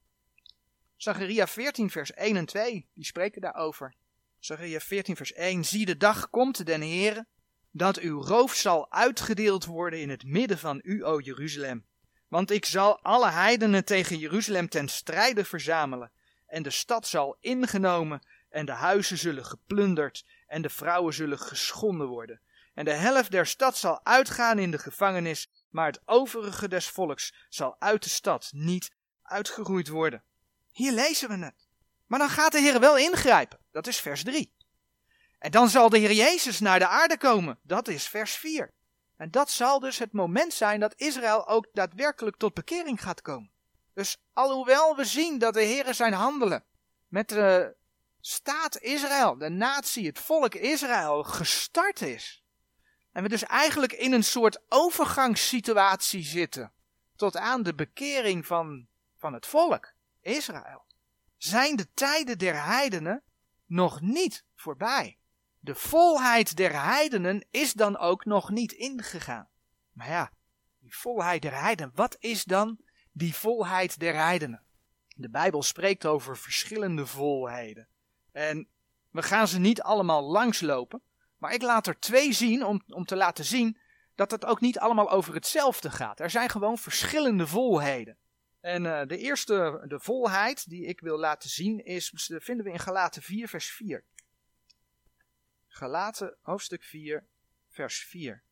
Zacharia 0.96 1.48
14 1.48 1.90
vers 1.90 2.14
1 2.14 2.36
en 2.36 2.46
2, 2.46 2.88
die 2.94 3.06
spreken 3.06 3.42
daarover. 3.42 3.96
Zacharia 4.40 4.80
14 4.80 5.16
vers 5.16 5.34
1, 5.34 5.66
zie 5.66 5.86
de 5.86 5.98
dag 5.98 6.30
komt 6.30 6.66
den 6.66 6.82
Heere, 6.82 7.26
dat 7.72 7.98
uw 7.98 8.22
roof 8.22 8.54
zal 8.54 8.92
uitgedeeld 8.92 9.66
worden 9.66 10.02
in 10.02 10.10
het 10.10 10.24
midden 10.24 10.58
van 10.58 10.80
u, 10.84 11.06
o 11.06 11.20
Jeruzalem. 11.20 11.86
Want 12.28 12.52
ik 12.52 12.66
zal 12.66 13.00
alle 13.02 13.30
heidenen 13.30 13.86
tegen 13.86 14.18
Jeruzalem 14.18 14.70
ten 14.70 14.88
strijde 14.88 15.46
verzamelen, 15.46 16.12
en 16.48 16.64
de 16.64 16.70
stad 16.70 17.08
zal 17.08 17.38
ingenomen, 17.40 18.22
en 18.52 18.66
de 18.66 18.72
huizen 18.72 19.18
zullen 19.18 19.46
geplunderd, 19.46 20.26
en 20.48 20.62
de 20.62 20.70
vrouwen 20.70 21.14
zullen 21.14 21.40
geschonden 21.40 22.08
worden. 22.08 22.42
En 22.74 22.86
de 22.86 22.94
helft 22.94 23.32
der 23.32 23.46
stad 23.46 23.78
zal 23.78 24.06
uitgaan 24.06 24.60
in 24.60 24.72
de 24.72 24.78
gevangenis, 24.78 25.50
maar 25.70 25.86
het 25.86 26.02
overige 26.06 26.68
des 26.68 26.88
volks 26.88 27.34
zal 27.50 27.76
uit 27.80 28.04
de 28.04 28.10
stad 28.10 28.50
niet 28.54 28.92
uitgeroeid 29.24 29.88
worden. 29.88 30.24
Hier 30.72 30.92
lezen 30.92 31.30
we 31.30 31.46
het. 31.46 31.68
Maar 32.08 32.20
dan 32.20 32.30
gaat 32.30 32.52
de 32.52 32.60
Heer 32.60 32.80
wel 32.80 32.98
ingrijpen. 32.98 33.60
Dat 33.72 33.88
is 33.88 34.00
vers 34.00 34.24
3. 34.24 34.54
En 35.40 35.52
dan 35.52 35.70
zal 35.70 35.90
de 35.90 35.98
Heer 35.98 36.12
Jezus 36.12 36.60
naar 36.60 36.80
de 36.80 36.88
aarde 36.88 37.18
komen. 37.18 37.60
Dat 37.64 37.88
is 37.88 38.08
vers 38.08 38.34
4. 38.34 38.74
En 39.18 39.32
dat 39.32 39.52
zal 39.52 39.80
dus 39.80 39.98
het 39.98 40.12
moment 40.12 40.54
zijn 40.54 40.80
dat 40.80 40.94
Israël 40.96 41.48
ook 41.48 41.68
daadwerkelijk 41.74 42.38
tot 42.38 42.54
bekering 42.54 43.02
gaat 43.02 43.22
komen. 43.22 43.52
Dus 43.94 44.18
alhoewel 44.34 44.96
we 44.96 45.06
zien 45.06 45.40
dat 45.40 45.54
de 45.54 45.62
Heer 45.62 45.94
zijn 45.94 46.14
handelen 46.14 46.64
met 47.08 47.30
de 47.30 47.76
staat 48.22 48.78
Israël, 48.78 49.38
de 49.38 49.50
natie, 49.50 50.08
het 50.08 50.20
volk 50.20 50.56
Israël 50.56 51.24
gestart 51.24 52.02
is. 52.02 52.44
En 53.12 53.24
we 53.24 53.30
dus 53.30 53.44
eigenlijk 53.44 53.94
in 53.94 54.14
een 54.14 54.24
soort 54.24 54.62
overgangssituatie 54.70 56.24
zitten 56.24 56.72
tot 57.16 57.38
aan 57.38 57.64
de 57.64 57.76
bekering 57.76 58.46
van, 58.46 58.88
van 59.18 59.34
het 59.34 59.46
volk 59.46 59.94
Israël. 60.22 60.86
Zijn 61.38 61.76
de 61.76 61.88
tijden 61.94 62.38
der 62.38 62.64
heidenen 62.64 63.24
nog 63.66 64.02
niet 64.02 64.46
voorbij. 64.56 65.18
De 65.60 65.76
volheid 65.76 66.58
der 66.58 66.84
heidenen 66.84 67.46
is 67.52 67.74
dan 67.74 67.98
ook 67.98 68.26
nog 68.26 68.50
niet 68.50 68.72
ingegaan. 68.72 69.48
Maar 69.92 70.10
ja, 70.10 70.32
die 70.80 70.96
volheid 70.96 71.42
der 71.42 71.60
heidenen, 71.62 71.92
wat 71.96 72.16
is 72.20 72.44
dan 72.44 72.78
die 73.12 73.36
volheid 73.36 74.00
der 74.00 74.16
heidenen? 74.16 74.64
De 75.16 75.30
Bijbel 75.30 75.64
spreekt 75.64 76.06
over 76.06 76.38
verschillende 76.38 77.06
volheden. 77.06 77.88
En 78.32 78.70
we 79.10 79.24
gaan 79.24 79.48
ze 79.48 79.60
niet 79.60 79.82
allemaal 79.82 80.24
langslopen, 80.24 81.02
maar 81.38 81.54
ik 81.54 81.62
laat 81.62 81.88
er 81.88 82.00
twee 82.00 82.34
zien 82.34 82.66
om, 82.66 82.82
om 82.88 83.06
te 83.06 83.16
laten 83.16 83.46
zien 83.46 83.78
dat 84.16 84.32
het 84.32 84.46
ook 84.46 84.62
niet 84.62 84.80
allemaal 84.80 85.10
over 85.10 85.34
hetzelfde 85.34 85.92
gaat. 85.92 86.20
Er 86.20 86.30
zijn 86.30 86.50
gewoon 86.50 86.78
verschillende 86.78 87.48
volheden. 87.48 88.18
En 88.60 88.84
uh, 88.84 89.02
de 89.06 89.18
eerste, 89.18 89.84
de 89.88 90.00
volheid 90.00 90.70
die 90.70 90.86
ik 90.86 91.00
wil 91.00 91.20
laten 91.20 91.50
zien, 91.50 91.86
is, 91.86 92.12
vinden 92.26 92.66
we 92.66 92.72
in 92.72 92.80
Galaten 92.80 93.22
4, 93.22 93.48
vers 93.48 93.72
4. 93.72 94.04
Galaten 95.68 96.38
hoofdstuk 96.42 96.84
4, 96.84 97.26
vers 97.70 98.04
4. 98.04 98.44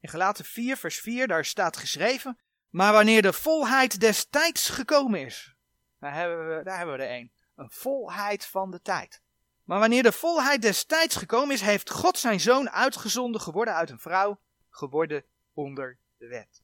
In 0.00 0.08
Galaten 0.08 0.44
4, 0.44 0.76
vers 0.76 1.00
4, 1.00 1.26
daar 1.26 1.44
staat 1.44 1.76
geschreven, 1.76 2.38
maar 2.70 2.92
wanneer 2.92 3.22
de 3.22 3.32
volheid 3.32 4.00
des 4.00 4.28
tijds 4.28 4.68
gekomen 4.68 5.20
is, 5.20 5.54
daar 5.98 6.14
hebben 6.14 6.56
we, 6.56 6.64
daar 6.64 6.76
hebben 6.76 6.96
we 6.96 7.02
er 7.02 7.18
een, 7.18 7.32
een 7.58 7.70
volheid 7.70 8.46
van 8.46 8.70
de 8.70 8.82
tijd. 8.82 9.22
Maar 9.64 9.78
wanneer 9.78 10.02
de 10.02 10.12
volheid 10.12 10.62
des 10.62 10.84
tijds 10.84 11.16
gekomen 11.16 11.54
is, 11.54 11.60
heeft 11.60 11.90
God 11.90 12.18
zijn 12.18 12.40
zoon 12.40 12.70
uitgezonden 12.70 13.40
geworden 13.40 13.74
uit 13.74 13.90
een 13.90 13.98
vrouw, 13.98 14.40
geworden 14.70 15.24
onder 15.52 15.98
de 16.16 16.26
wet. 16.26 16.62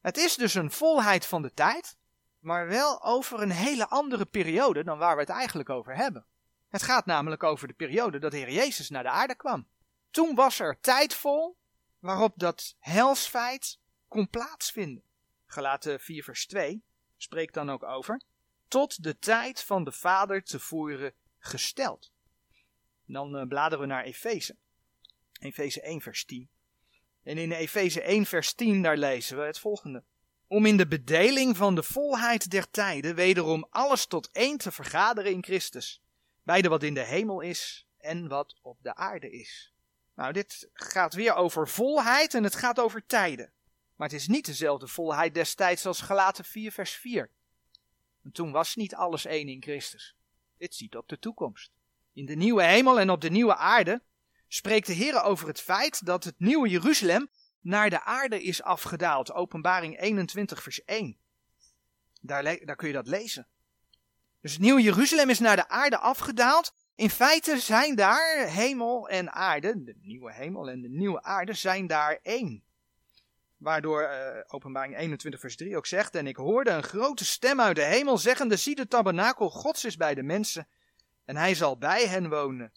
Het 0.00 0.16
is 0.16 0.34
dus 0.34 0.54
een 0.54 0.70
volheid 0.70 1.26
van 1.26 1.42
de 1.42 1.52
tijd, 1.52 1.96
maar 2.38 2.66
wel 2.66 3.02
over 3.02 3.42
een 3.42 3.50
hele 3.50 3.88
andere 3.88 4.24
periode 4.24 4.84
dan 4.84 4.98
waar 4.98 5.14
we 5.14 5.20
het 5.20 5.30
eigenlijk 5.30 5.68
over 5.68 5.96
hebben. 5.96 6.26
Het 6.68 6.82
gaat 6.82 7.06
namelijk 7.06 7.42
over 7.42 7.68
de 7.68 7.74
periode 7.74 8.18
dat 8.18 8.32
Heer 8.32 8.50
Jezus 8.50 8.90
naar 8.90 9.02
de 9.02 9.08
aarde 9.08 9.34
kwam. 9.34 9.68
Toen 10.10 10.34
was 10.34 10.58
er 10.58 10.80
tijd 10.80 11.14
vol 11.14 11.56
waarop 11.98 12.32
dat 12.36 12.76
helsfeit 12.78 13.78
kon 14.08 14.28
plaatsvinden. 14.28 15.02
Gelaten 15.46 16.00
4 16.00 16.24
vers 16.24 16.46
2 16.46 16.84
spreekt 17.16 17.54
dan 17.54 17.70
ook 17.70 17.82
over. 17.82 18.20
Tot 18.74 19.02
de 19.02 19.18
tijd 19.18 19.62
van 19.62 19.84
de 19.84 19.92
Vader 19.92 20.42
te 20.42 20.60
voeren 20.60 21.12
gesteld. 21.38 22.12
dan 23.06 23.36
uh, 23.36 23.46
bladeren 23.46 23.80
we 23.80 23.86
naar 23.86 24.04
Efeze. 24.04 24.56
Efeze 25.40 25.80
1 25.80 26.00
vers 26.00 26.24
10. 26.24 26.48
En 27.22 27.38
in 27.38 27.52
Efeze 27.52 28.02
1 28.02 28.26
vers 28.26 28.52
10 28.52 28.82
daar 28.82 28.96
lezen 28.96 29.36
we 29.38 29.42
het 29.44 29.58
volgende. 29.58 30.02
Om 30.46 30.66
in 30.66 30.76
de 30.76 30.86
bedeling 30.86 31.56
van 31.56 31.74
de 31.74 31.82
volheid 31.82 32.50
der 32.50 32.70
tijden 32.70 33.14
wederom 33.14 33.66
alles 33.70 34.06
tot 34.06 34.30
één 34.32 34.58
te 34.58 34.72
vergaderen 34.72 35.32
in 35.32 35.44
Christus. 35.44 36.02
Beide 36.42 36.68
wat 36.68 36.82
in 36.82 36.94
de 36.94 37.04
hemel 37.04 37.40
is 37.40 37.86
en 37.98 38.28
wat 38.28 38.58
op 38.62 38.78
de 38.82 38.94
aarde 38.94 39.30
is. 39.30 39.72
Nou, 40.14 40.32
dit 40.32 40.68
gaat 40.72 41.14
weer 41.14 41.34
over 41.34 41.68
volheid 41.68 42.34
en 42.34 42.44
het 42.44 42.54
gaat 42.54 42.80
over 42.80 43.06
tijden. 43.06 43.52
Maar 43.96 44.08
het 44.08 44.16
is 44.16 44.28
niet 44.28 44.46
dezelfde 44.46 44.88
volheid 44.88 45.34
destijds 45.34 45.86
als 45.86 46.00
Galaten 46.00 46.44
4 46.44 46.72
vers 46.72 46.92
4. 46.92 47.30
En 48.24 48.32
toen 48.32 48.52
was 48.52 48.74
niet 48.74 48.94
alles 48.94 49.24
één 49.24 49.48
in 49.48 49.62
Christus. 49.62 50.16
Dit 50.58 50.74
ziet 50.74 50.96
op 50.96 51.08
de 51.08 51.18
toekomst. 51.18 51.72
In 52.12 52.26
de 52.26 52.34
nieuwe 52.34 52.62
hemel 52.62 53.00
en 53.00 53.10
op 53.10 53.20
de 53.20 53.30
nieuwe 53.30 53.56
aarde 53.56 54.02
spreekt 54.48 54.86
de 54.86 54.92
Heer 54.92 55.22
over 55.22 55.48
het 55.48 55.60
feit 55.60 56.06
dat 56.06 56.24
het 56.24 56.34
nieuwe 56.38 56.68
Jeruzalem 56.68 57.30
naar 57.60 57.90
de 57.90 58.02
aarde 58.02 58.42
is 58.42 58.62
afgedaald. 58.62 59.32
Openbaring 59.32 60.00
21, 60.00 60.62
vers 60.62 60.84
1. 60.84 61.16
Daar, 62.20 62.42
daar 62.64 62.76
kun 62.76 62.88
je 62.88 62.94
dat 62.94 63.06
lezen. 63.06 63.48
Dus 64.40 64.52
het 64.52 64.62
nieuwe 64.62 64.82
Jeruzalem 64.82 65.30
is 65.30 65.38
naar 65.38 65.56
de 65.56 65.68
aarde 65.68 65.98
afgedaald. 65.98 66.74
In 66.94 67.10
feite 67.10 67.58
zijn 67.58 67.94
daar 67.94 68.48
hemel 68.48 69.08
en 69.08 69.32
aarde, 69.32 69.82
de 69.82 69.94
nieuwe 70.00 70.32
hemel 70.32 70.70
en 70.70 70.80
de 70.80 70.88
nieuwe 70.88 71.22
aarde, 71.22 71.52
zijn 71.52 71.86
daar 71.86 72.18
één. 72.22 72.63
Waardoor 73.64 74.02
uh, 74.02 74.40
openbaring 74.46 74.96
21 74.96 75.40
vers 75.40 75.56
3 75.56 75.76
ook 75.76 75.86
zegt, 75.86 76.14
en 76.14 76.26
ik 76.26 76.36
hoorde 76.36 76.70
een 76.70 76.82
grote 76.82 77.24
stem 77.24 77.60
uit 77.60 77.76
de 77.76 77.82
hemel 77.82 78.18
zeggende, 78.18 78.56
zie 78.56 78.74
de 78.74 78.88
tabernakel 78.88 79.50
gods 79.50 79.84
is 79.84 79.96
bij 79.96 80.14
de 80.14 80.22
mensen, 80.22 80.68
en 81.24 81.36
hij 81.36 81.54
zal 81.54 81.78
bij 81.78 82.06
hen 82.06 82.28
wonen 82.28 82.72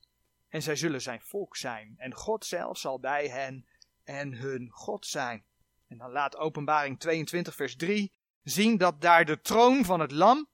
en 0.49 0.61
zij 0.61 0.75
zullen 0.75 1.01
zijn 1.01 1.21
volk 1.21 1.55
zijn. 1.55 1.93
En 1.97 2.13
God 2.13 2.45
zelf 2.45 2.77
zal 2.77 2.99
bij 2.99 3.27
hen 3.27 3.67
en 4.03 4.33
hun 4.33 4.69
God 4.71 5.05
zijn. 5.05 5.45
En 5.87 5.97
dan 5.97 6.11
laat 6.11 6.37
Openbaring 6.37 6.99
22, 6.99 7.55
vers 7.55 7.75
3 7.75 8.13
zien 8.43 8.77
dat 8.77 9.01
daar 9.01 9.25
de 9.25 9.41
troon 9.41 9.85
van 9.85 9.99
het 9.99 10.11
Lam, 10.11 10.47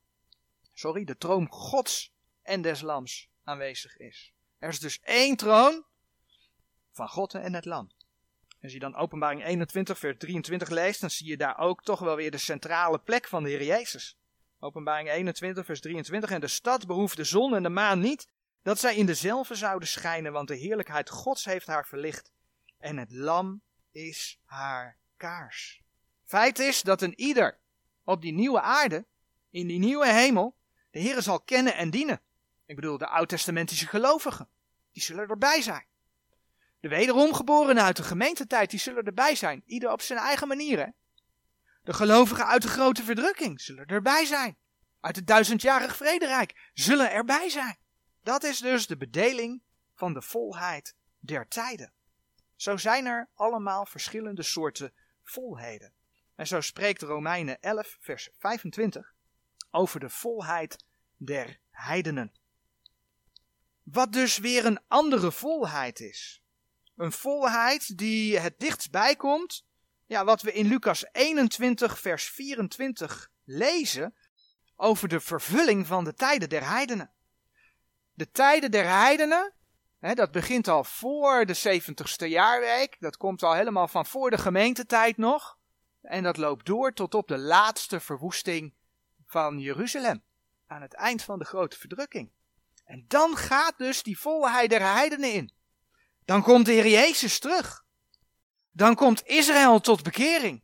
sorry, 0.74 1.04
de 1.04 1.18
troon 1.18 1.48
Gods 1.48 2.14
en 2.42 2.62
des 2.62 2.82
Lams 2.82 3.30
aanwezig 3.44 3.98
is. 3.98 4.34
Er 4.58 4.70
is 4.70 4.80
dus 4.80 5.00
één 5.00 5.36
troon 5.36 5.86
van 6.92 7.10
God 7.10 7.34
en 7.34 7.54
het 7.54 7.66
Lam. 7.66 7.92
Als 8.64 8.74
je 8.74 8.80
dan 8.80 8.96
Openbaring 8.96 9.46
21, 9.46 10.00
vers 10.00 10.18
23 10.18 10.70
leest, 10.70 11.02
dan 11.02 11.10
zie 11.10 11.28
je 11.28 11.38
daar 11.38 11.58
ook 11.58 11.84
toch 11.84 12.00
wel 12.00 12.16
weer 12.16 12.32
de 12.32 12.38
centrale 12.38 13.00
plek 13.00 13.28
van 13.28 13.44
de 13.44 13.50
Heer 13.50 13.64
Jezus. 13.64 14.18
Openbaring 14.60 15.10
21, 15.10 15.66
vers 15.66 15.82
23. 15.82 16.32
En 16.32 16.42
de 16.42 16.48
stad 16.48 16.88
behoeft 16.88 17.18
de 17.18 17.24
zon 17.24 17.56
en 17.56 17.64
de 17.64 17.70
maan 17.70 18.00
niet, 18.00 18.28
dat 18.62 18.80
zij 18.80 18.96
in 18.96 19.06
dezelfde 19.06 19.56
zouden 19.56 19.88
schijnen, 19.88 20.32
want 20.32 20.48
de 20.48 20.56
heerlijkheid 20.56 21.10
Gods 21.10 21.46
heeft 21.46 21.68
haar 21.68 21.88
verlicht 21.88 22.32
en 22.80 22.98
het 22.98 23.12
lam 23.12 23.62
is 23.92 24.40
haar 24.46 24.98
kaars. 25.18 25.82
Feit 26.26 26.60
is 26.60 26.82
dat 26.82 27.02
een 27.02 27.20
ieder 27.20 27.58
op 28.04 28.22
die 28.22 28.34
nieuwe 28.34 28.62
aarde, 28.62 29.06
in 29.50 29.68
die 29.68 29.80
nieuwe 29.80 30.08
hemel, 30.08 30.56
de 30.92 31.00
Heer 31.00 31.22
zal 31.22 31.40
kennen 31.40 31.76
en 31.76 31.90
dienen. 31.90 32.22
Ik 32.66 32.76
bedoel, 32.76 32.98
de 32.98 33.08
oud-testamentische 33.08 33.88
gelovigen, 33.88 34.48
die 34.92 35.04
zullen 35.04 35.28
erbij 35.28 35.62
zijn. 35.62 35.86
De 36.84 36.90
wederomgeborenen 36.90 37.84
uit 37.84 37.96
de 37.96 38.04
gemeentetijd, 38.04 38.70
die 38.70 38.80
zullen 38.80 39.04
erbij 39.04 39.36
zijn. 39.36 39.64
Ieder 39.66 39.92
op 39.92 40.02
zijn 40.02 40.20
eigen 40.20 40.48
manier. 40.48 40.94
De 41.84 41.94
gelovigen 41.94 42.46
uit 42.46 42.62
de 42.62 42.68
grote 42.68 43.04
verdrukking 43.04 43.62
zullen 43.62 43.86
erbij 43.86 44.26
zijn. 44.26 44.58
Uit 45.00 45.16
het 45.16 45.28
duizendjarig 45.28 45.96
vrederijk 45.96 46.70
zullen 46.74 47.12
erbij 47.12 47.50
zijn. 47.50 47.78
Dat 48.24 48.44
is 48.44 48.60
dus 48.60 48.88
de 48.88 48.98
bedeling 48.98 49.62
van 49.94 50.14
de 50.14 50.22
volheid 50.22 50.96
der 51.20 51.48
tijden. 51.48 51.94
Zo 52.56 52.78
zijn 52.78 53.06
er 53.06 53.30
allemaal 53.34 53.86
verschillende 53.86 54.44
soorten 54.44 54.94
volheden. 55.24 55.94
En 56.36 56.48
zo 56.48 56.62
spreekt 56.62 57.02
Romeinen 57.02 57.62
11, 57.62 57.98
vers 58.00 58.30
25 58.38 59.14
over 59.72 60.00
de 60.00 60.10
volheid 60.10 60.86
der 61.18 61.60
heidenen. 61.72 62.32
Wat 63.84 64.14
dus 64.14 64.38
weer 64.38 64.66
een 64.66 64.80
andere 64.88 65.32
volheid 65.32 66.00
is. 66.00 66.43
Een 66.96 67.12
volheid 67.12 67.98
die 67.98 68.40
het 68.40 68.60
dichtst 68.60 69.16
komt, 69.18 69.66
ja, 70.06 70.26
wat 70.26 70.42
we 70.42 70.54
in 70.54 70.68
Lucas 70.68 71.06
21, 71.12 72.00
vers 72.00 72.24
24 72.30 73.32
lezen 73.44 74.16
over 74.76 75.08
de 75.08 75.20
vervulling 75.20 75.88
van 75.88 76.04
de 76.04 76.14
tijden 76.14 76.50
der 76.50 76.70
heidenen. 76.70 77.12
De 78.14 78.32
tijden 78.32 78.72
der 78.72 78.86
heidenen, 78.86 79.54
dat 80.00 80.32
begint 80.32 80.68
al 80.68 80.84
voor 80.84 81.46
de 81.46 81.82
70ste 81.82 82.28
jaarweek, 82.28 82.96
dat 83.00 83.18
komt 83.18 83.44
al 83.44 83.54
helemaal 83.54 83.88
van 83.88 84.06
voor 84.06 84.30
de 84.30 84.38
gemeentetijd 84.38 85.18
nog. 85.18 85.58
En 86.02 86.24
dat 86.24 86.38
loopt 86.38 86.66
door 86.66 86.94
tot 86.94 87.14
op 87.14 87.28
de 87.28 87.38
laatste 87.38 88.00
verwoesting 88.00 88.74
van 89.26 89.60
Jeruzalem. 89.60 90.24
Aan 90.68 90.82
het 90.82 90.94
eind 90.94 91.24
van 91.24 91.40
de 91.40 91.46
grote 91.46 91.80
verdrukking. 91.80 92.32
En 92.86 93.06
dan 93.08 93.38
gaat 93.38 93.78
dus 93.78 94.04
die 94.04 94.20
volheid 94.20 94.70
der 94.70 94.82
heidenen 94.82 95.34
in. 95.34 95.54
Dan 96.26 96.42
komt 96.42 96.66
de 96.66 96.72
Heer 96.72 96.88
Jezus 96.88 97.40
terug. 97.40 97.84
Dan 98.72 98.96
komt 98.96 99.26
Israël 99.26 99.80
tot 99.80 100.04
bekering. 100.04 100.64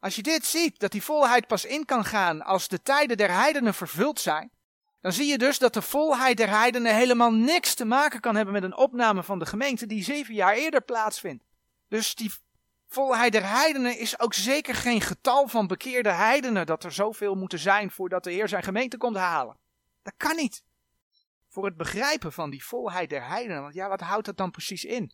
Als 0.00 0.16
je 0.16 0.22
dit 0.22 0.46
ziet, 0.46 0.78
dat 0.78 0.92
die 0.92 1.02
volheid 1.02 1.46
pas 1.46 1.64
in 1.64 1.84
kan 1.84 2.04
gaan 2.04 2.42
als 2.42 2.68
de 2.68 2.82
tijden 2.82 3.16
der 3.16 3.30
heidenen 3.30 3.74
vervuld 3.74 4.20
zijn, 4.20 4.50
dan 5.00 5.12
zie 5.12 5.26
je 5.26 5.38
dus 5.38 5.58
dat 5.58 5.74
de 5.74 5.82
volheid 5.82 6.36
der 6.36 6.48
heidenen 6.48 6.94
helemaal 6.94 7.32
niks 7.32 7.74
te 7.74 7.84
maken 7.84 8.20
kan 8.20 8.36
hebben 8.36 8.54
met 8.54 8.62
een 8.62 8.76
opname 8.76 9.22
van 9.22 9.38
de 9.38 9.46
gemeente 9.46 9.86
die 9.86 10.04
zeven 10.04 10.34
jaar 10.34 10.54
eerder 10.54 10.80
plaatsvindt. 10.80 11.44
Dus 11.88 12.14
die 12.14 12.32
volheid 12.88 13.32
der 13.32 13.48
heidenen 13.48 13.98
is 13.98 14.18
ook 14.18 14.34
zeker 14.34 14.74
geen 14.74 15.00
getal 15.00 15.48
van 15.48 15.66
bekeerde 15.66 16.12
heidenen 16.12 16.66
dat 16.66 16.84
er 16.84 16.92
zoveel 16.92 17.34
moeten 17.34 17.58
zijn 17.58 17.90
voordat 17.90 18.24
de 18.24 18.32
Heer 18.32 18.48
zijn 18.48 18.62
gemeente 18.62 18.96
komt 18.96 19.16
halen. 19.16 19.56
Dat 20.02 20.14
kan 20.16 20.36
niet. 20.36 20.62
Voor 21.54 21.64
het 21.64 21.76
begrijpen 21.76 22.32
van 22.32 22.50
die 22.50 22.64
volheid 22.64 23.10
der 23.10 23.26
heidenen, 23.26 23.62
want 23.62 23.74
ja, 23.74 23.88
wat 23.88 24.00
houdt 24.00 24.26
dat 24.26 24.36
dan 24.36 24.50
precies 24.50 24.84
in? 24.84 25.12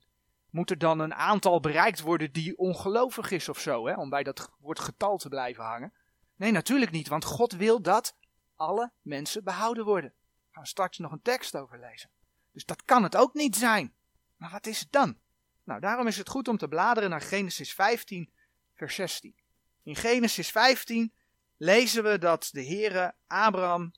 Moet 0.50 0.70
er 0.70 0.78
dan 0.78 0.98
een 0.98 1.14
aantal 1.14 1.60
bereikt 1.60 2.00
worden 2.00 2.32
die 2.32 2.58
ongelovig 2.58 3.30
is 3.30 3.48
of 3.48 3.58
zo, 3.58 3.86
hè, 3.86 3.94
om 3.94 4.10
bij 4.10 4.22
dat 4.22 4.50
woord 4.58 4.78
getal 4.78 5.16
te 5.16 5.28
blijven 5.28 5.64
hangen? 5.64 5.92
Nee, 6.36 6.50
natuurlijk 6.50 6.90
niet, 6.90 7.08
want 7.08 7.24
God 7.24 7.52
wil 7.52 7.82
dat 7.82 8.16
alle 8.56 8.92
mensen 9.02 9.44
behouden 9.44 9.84
worden. 9.84 10.10
Daar 10.10 10.48
gaan 10.50 10.62
we 10.62 10.68
straks 10.68 10.98
nog 10.98 11.12
een 11.12 11.22
tekst 11.22 11.56
over 11.56 11.80
lezen. 11.80 12.10
Dus 12.52 12.64
dat 12.64 12.84
kan 12.84 13.02
het 13.02 13.16
ook 13.16 13.34
niet 13.34 13.56
zijn. 13.56 13.94
Maar 14.36 14.50
wat 14.50 14.66
is 14.66 14.80
het 14.80 14.92
dan? 14.92 15.18
Nou, 15.64 15.80
daarom 15.80 16.06
is 16.06 16.16
het 16.16 16.28
goed 16.28 16.48
om 16.48 16.56
te 16.56 16.68
bladeren 16.68 17.10
naar 17.10 17.20
Genesis 17.20 17.74
15, 17.74 18.30
vers 18.74 18.94
16. 18.94 19.34
In 19.82 19.96
Genesis 19.96 20.50
15 20.50 21.12
lezen 21.56 22.02
we 22.02 22.18
dat 22.18 22.48
de 22.52 22.64
Heere 22.64 23.14
Abraham 23.26 23.92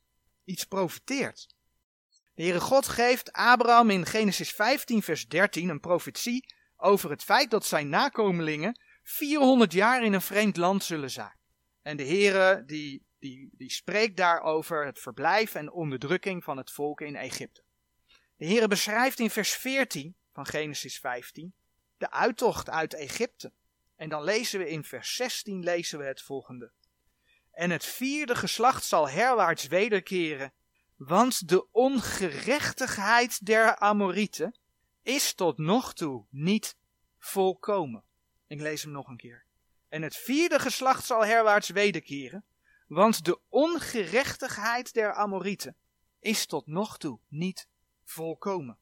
iets 0.44 0.64
profeteert. 0.64 1.54
De 2.34 2.42
Heere 2.42 2.60
God 2.60 2.88
geeft 2.88 3.32
Abraham 3.32 3.90
in 3.90 4.06
Genesis 4.06 4.50
15, 4.52 5.02
vers 5.02 5.28
13 5.28 5.68
een 5.68 5.80
profetie 5.80 6.54
over 6.76 7.10
het 7.10 7.22
feit 7.22 7.50
dat 7.50 7.66
zijn 7.66 7.88
nakomelingen 7.88 8.80
400 9.02 9.72
jaar 9.72 10.04
in 10.04 10.12
een 10.12 10.22
vreemd 10.22 10.56
land 10.56 10.84
zullen 10.84 11.10
zijn. 11.10 11.36
En 11.82 11.96
de 11.96 12.06
Heere 12.06 12.62
die, 12.66 13.06
die, 13.18 13.50
die 13.52 13.70
spreekt 13.70 14.16
daarover 14.16 14.86
het 14.86 14.98
verblijf 14.98 15.54
en 15.54 15.72
onderdrukking 15.72 16.44
van 16.44 16.56
het 16.56 16.70
volk 16.70 17.00
in 17.00 17.16
Egypte. 17.16 17.62
De 18.36 18.46
Heere 18.46 18.68
beschrijft 18.68 19.18
in 19.18 19.30
vers 19.30 19.52
14 19.52 20.16
van 20.32 20.46
Genesis 20.46 20.98
15 20.98 21.54
de 22.02 22.10
uittocht 22.10 22.70
uit 22.70 22.94
Egypte. 22.94 23.52
En 23.96 24.08
dan 24.08 24.24
lezen 24.24 24.58
we 24.58 24.68
in 24.68 24.84
vers 24.84 25.14
16 25.14 25.62
lezen 25.62 25.98
we 25.98 26.04
het 26.04 26.22
volgende. 26.22 26.72
En 27.50 27.70
het 27.70 27.84
vierde 27.84 28.34
geslacht 28.34 28.84
zal 28.84 29.08
herwaarts 29.08 29.66
wederkeren, 29.66 30.52
want 31.06 31.48
de 31.48 31.66
ongerechtigheid 31.70 33.46
der 33.46 33.76
Amorieten 33.76 34.54
is 35.02 35.34
tot 35.34 35.58
nog 35.58 35.94
toe 35.94 36.26
niet 36.30 36.76
volkomen. 37.18 38.04
Ik 38.46 38.60
lees 38.60 38.82
hem 38.82 38.92
nog 38.92 39.08
een 39.08 39.16
keer. 39.16 39.44
En 39.88 40.02
het 40.02 40.16
vierde 40.16 40.58
geslacht 40.58 41.04
zal 41.04 41.24
herwaarts 41.24 41.68
wederkeren, 41.68 42.44
want 42.86 43.24
de 43.24 43.40
ongerechtigheid 43.48 44.92
der 44.92 45.14
Amorieten 45.14 45.76
is 46.20 46.46
tot 46.46 46.66
nog 46.66 46.98
toe 46.98 47.18
niet 47.28 47.68
volkomen. 48.04 48.78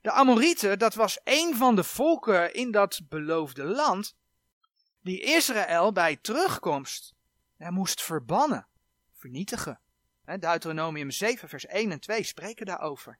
De 0.00 0.10
Amorieten, 0.10 0.78
dat 0.78 0.94
was 0.94 1.20
een 1.24 1.56
van 1.56 1.76
de 1.76 1.84
volken 1.84 2.54
in 2.54 2.70
dat 2.70 3.00
beloofde 3.08 3.64
land, 3.64 4.16
die 5.00 5.20
Israël 5.20 5.92
bij 5.92 6.16
terugkomst 6.16 7.14
er 7.56 7.72
moest 7.72 8.02
verbannen, 8.02 8.66
vernietigen. 9.12 9.80
Deuteronomium 10.24 11.10
7, 11.10 11.48
vers 11.48 11.66
1 11.66 11.90
en 11.90 12.00
2 12.00 12.22
spreken 12.22 12.66
daarover. 12.66 13.18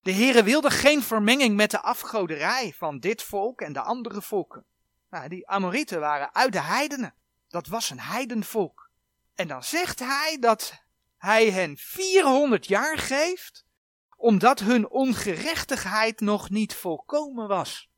De 0.00 0.12
Heere 0.12 0.42
wilde 0.42 0.70
geen 0.70 1.02
vermenging 1.02 1.56
met 1.56 1.70
de 1.70 1.80
afgoderij 1.80 2.74
van 2.76 2.98
dit 2.98 3.22
volk 3.22 3.60
en 3.60 3.72
de 3.72 3.80
andere 3.80 4.22
volken. 4.22 4.64
Nou, 5.10 5.28
die 5.28 5.48
Amorieten 5.48 6.00
waren 6.00 6.34
uit 6.34 6.52
de 6.52 6.60
heidenen. 6.60 7.14
Dat 7.48 7.66
was 7.66 7.90
een 7.90 8.00
heidenvolk. 8.00 8.90
En 9.34 9.48
dan 9.48 9.64
zegt 9.64 9.98
hij 9.98 10.36
dat 10.40 10.84
hij 11.16 11.50
hen 11.50 11.76
400 11.76 12.66
jaar 12.66 12.98
geeft 12.98 13.64
omdat 14.16 14.58
hun 14.58 14.88
ongerechtigheid 14.88 16.20
nog 16.20 16.50
niet 16.50 16.74
volkomen 16.74 17.48
was. 17.48 17.88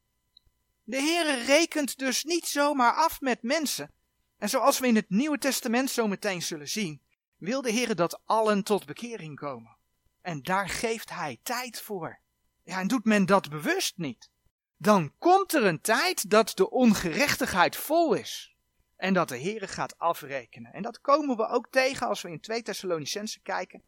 De 0.82 0.96
Heere 0.96 1.44
rekent 1.44 1.98
dus 1.98 2.24
niet 2.24 2.46
zomaar 2.46 2.92
af 2.92 3.20
met 3.20 3.42
mensen. 3.42 3.92
En 4.38 4.48
zoals 4.48 4.78
we 4.78 4.86
in 4.86 4.94
het 4.94 5.10
Nieuwe 5.10 5.38
Testament 5.38 5.90
zo 5.90 6.08
meteen 6.08 6.42
zullen 6.42 6.68
zien, 6.68 7.02
wil 7.38 7.62
de 7.62 7.72
Heere 7.72 7.94
dat 7.94 8.20
allen 8.24 8.62
tot 8.62 8.86
bekering 8.86 9.36
komen. 9.36 9.76
En 10.20 10.42
daar 10.42 10.68
geeft 10.68 11.10
Hij 11.10 11.38
tijd 11.42 11.80
voor. 11.80 12.20
Ja, 12.62 12.80
en 12.80 12.88
doet 12.88 13.04
men 13.04 13.26
dat 13.26 13.48
bewust 13.48 13.96
niet, 13.96 14.30
dan 14.76 15.12
komt 15.18 15.54
er 15.54 15.64
een 15.64 15.80
tijd 15.80 16.30
dat 16.30 16.56
de 16.56 16.70
ongerechtigheid 16.70 17.76
vol 17.76 18.14
is. 18.14 18.56
En 18.96 19.14
dat 19.14 19.28
de 19.28 19.40
Heere 19.40 19.68
gaat 19.68 19.98
afrekenen. 19.98 20.72
En 20.72 20.82
dat 20.82 21.00
komen 21.00 21.36
we 21.36 21.46
ook 21.46 21.70
tegen 21.70 22.06
als 22.06 22.22
we 22.22 22.30
in 22.30 22.40
2 22.40 22.62
Thessalonicense 22.62 23.40
kijken 23.40 23.82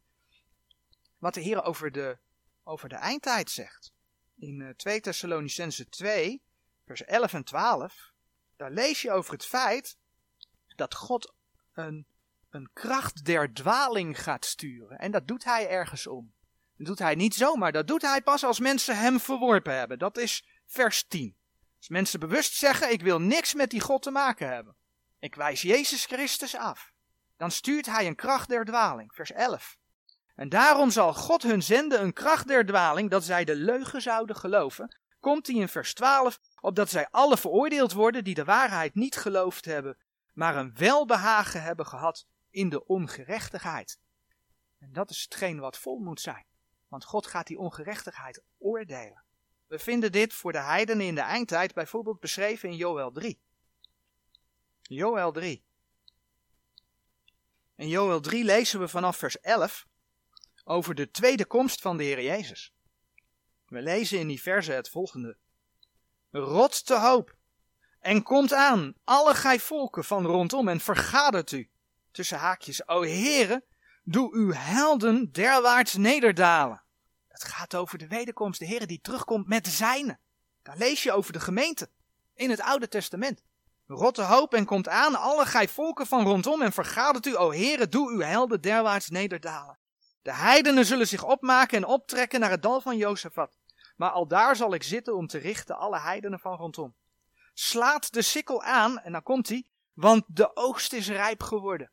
wat 1.20 1.34
de 1.34 1.40
Heer 1.40 1.62
over 1.62 1.92
de, 1.92 2.18
over 2.64 2.88
de 2.88 2.94
eindtijd 2.94 3.50
zegt. 3.50 3.92
In 4.38 4.74
2 4.76 4.94
eh, 4.94 5.00
Thessalonicense 5.00 5.88
2, 5.88 6.42
vers 6.86 7.04
11 7.04 7.32
en 7.32 7.44
12, 7.44 8.12
daar 8.56 8.70
lees 8.70 9.02
je 9.02 9.10
over 9.10 9.32
het 9.32 9.44
feit 9.46 9.96
dat 10.76 10.94
God 10.94 11.34
een, 11.72 12.06
een 12.50 12.70
kracht 12.72 13.24
der 13.24 13.52
dwaling 13.52 14.22
gaat 14.22 14.44
sturen. 14.44 14.98
En 14.98 15.10
dat 15.10 15.26
doet 15.26 15.44
hij 15.44 15.68
ergens 15.68 16.06
om. 16.06 16.32
Dat 16.76 16.86
doet 16.86 16.98
hij 16.98 17.14
niet 17.14 17.34
zomaar, 17.34 17.72
dat 17.72 17.86
doet 17.86 18.02
hij 18.02 18.22
pas 18.22 18.44
als 18.44 18.60
mensen 18.60 18.98
hem 18.98 19.20
verworpen 19.20 19.74
hebben. 19.74 19.98
Dat 19.98 20.18
is 20.18 20.44
vers 20.66 21.04
10. 21.08 21.36
Als 21.76 21.88
mensen 21.88 22.20
bewust 22.20 22.54
zeggen, 22.54 22.92
ik 22.92 23.02
wil 23.02 23.20
niks 23.20 23.54
met 23.54 23.70
die 23.70 23.80
God 23.80 24.02
te 24.02 24.10
maken 24.10 24.48
hebben. 24.48 24.76
Ik 25.18 25.34
wijs 25.34 25.62
Jezus 25.62 26.04
Christus 26.04 26.56
af. 26.56 26.92
Dan 27.36 27.50
stuurt 27.50 27.86
hij 27.86 28.06
een 28.06 28.14
kracht 28.14 28.48
der 28.48 28.64
dwaling. 28.64 29.14
Vers 29.14 29.32
11. 29.32 29.78
En 30.34 30.48
daarom 30.48 30.90
zal 30.90 31.14
God 31.14 31.42
hun 31.42 31.62
zenden 31.62 32.02
een 32.02 32.12
kracht 32.12 32.48
der 32.48 32.66
dwaling, 32.66 33.10
dat 33.10 33.24
zij 33.24 33.44
de 33.44 33.54
leugen 33.54 34.02
zouden 34.02 34.36
geloven. 34.36 34.96
Komt 35.20 35.46
hij 35.46 35.56
in 35.56 35.68
vers 35.68 35.94
12, 35.94 36.38
opdat 36.60 36.90
zij 36.90 37.08
alle 37.10 37.36
veroordeeld 37.36 37.92
worden 37.92 38.24
die 38.24 38.34
de 38.34 38.44
waarheid 38.44 38.94
niet 38.94 39.16
geloofd 39.16 39.64
hebben, 39.64 39.98
maar 40.32 40.56
een 40.56 40.74
welbehagen 40.74 41.62
hebben 41.62 41.86
gehad 41.86 42.26
in 42.50 42.68
de 42.68 42.86
ongerechtigheid. 42.86 43.98
En 44.78 44.92
dat 44.92 45.10
is 45.10 45.22
hetgeen 45.22 45.58
wat 45.58 45.78
vol 45.78 45.98
moet 45.98 46.20
zijn, 46.20 46.44
want 46.88 47.04
God 47.04 47.26
gaat 47.26 47.46
die 47.46 47.58
ongerechtigheid 47.58 48.42
oordelen. 48.58 49.24
We 49.66 49.78
vinden 49.78 50.12
dit 50.12 50.32
voor 50.32 50.52
de 50.52 50.60
heidenen 50.60 51.06
in 51.06 51.14
de 51.14 51.20
eindtijd 51.20 51.74
bijvoorbeeld 51.74 52.20
beschreven 52.20 52.68
in 52.68 52.76
Joel 52.76 53.12
3. 53.12 53.40
Joel 54.82 55.32
3. 55.32 55.64
In 57.76 57.88
Joel 57.88 58.20
3 58.20 58.44
lezen 58.44 58.80
we 58.80 58.88
vanaf 58.88 59.16
vers 59.16 59.40
11 59.40 59.86
over 60.64 60.94
de 60.94 61.10
tweede 61.10 61.46
komst 61.46 61.80
van 61.80 61.96
de 61.96 62.04
Heer 62.04 62.22
Jezus. 62.22 62.72
We 63.66 63.82
lezen 63.82 64.18
in 64.18 64.26
die 64.26 64.42
verse 64.42 64.72
het 64.72 64.88
volgende. 64.88 65.36
Rot 66.30 66.86
te 66.86 66.98
hoop, 66.98 67.36
En 67.98 68.22
komt 68.22 68.52
aan, 68.52 68.94
alle 69.04 69.34
gij 69.34 69.60
volken 69.60 70.04
van 70.04 70.26
rondom, 70.26 70.68
en 70.68 70.80
vergadert 70.80 71.52
u. 71.52 71.70
Tussen 72.10 72.38
haakjes, 72.38 72.88
o 72.88 73.02
heren, 73.02 73.64
doe 74.02 74.34
uw 74.34 74.52
helden 74.52 75.32
derwaarts 75.32 75.94
nederdalen. 75.94 76.82
Het 77.28 77.44
gaat 77.44 77.74
over 77.74 77.98
de 77.98 78.06
wederkomst, 78.06 78.58
de 78.58 78.66
Heer 78.66 78.86
die 78.86 79.00
terugkomt 79.00 79.48
met 79.48 79.64
de 79.64 79.70
zijnen. 79.70 80.20
Daar 80.62 80.76
lees 80.76 81.02
je 81.02 81.12
over 81.12 81.32
de 81.32 81.40
gemeente, 81.40 81.90
in 82.34 82.50
het 82.50 82.60
Oude 82.60 82.88
Testament. 82.88 83.42
Rotte 83.86 84.22
hoop 84.22 84.54
en 84.54 84.64
komt 84.64 84.88
aan, 84.88 85.14
alle 85.14 85.46
gij 85.46 85.68
volken 85.68 86.06
van 86.06 86.24
rondom, 86.24 86.62
en 86.62 86.72
vergadert 86.72 87.26
u, 87.26 87.36
o 87.36 87.52
Heere, 87.52 87.88
doe 87.88 88.10
uw 88.10 88.20
helden 88.20 88.60
derwaarts 88.60 89.08
nederdalen. 89.08 89.78
De 90.22 90.34
heidenen 90.34 90.86
zullen 90.86 91.08
zich 91.08 91.24
opmaken 91.24 91.76
en 91.76 91.84
optrekken 91.84 92.40
naar 92.40 92.50
het 92.50 92.62
dal 92.62 92.80
van 92.80 92.96
Jozefat. 92.96 93.58
Maar 93.96 94.10
al 94.10 94.26
daar 94.26 94.56
zal 94.56 94.74
ik 94.74 94.82
zitten 94.82 95.16
om 95.16 95.26
te 95.26 95.38
richten 95.38 95.78
alle 95.78 95.98
heidenen 95.98 96.40
van 96.40 96.56
rondom. 96.56 96.94
Slaat 97.54 98.12
de 98.12 98.22
sikkel 98.22 98.62
aan, 98.62 98.98
en 98.98 99.12
dan 99.12 99.22
komt 99.22 99.48
hij, 99.48 99.66
want 99.92 100.24
de 100.26 100.56
oogst 100.56 100.92
is 100.92 101.08
rijp 101.08 101.42
geworden. 101.42 101.90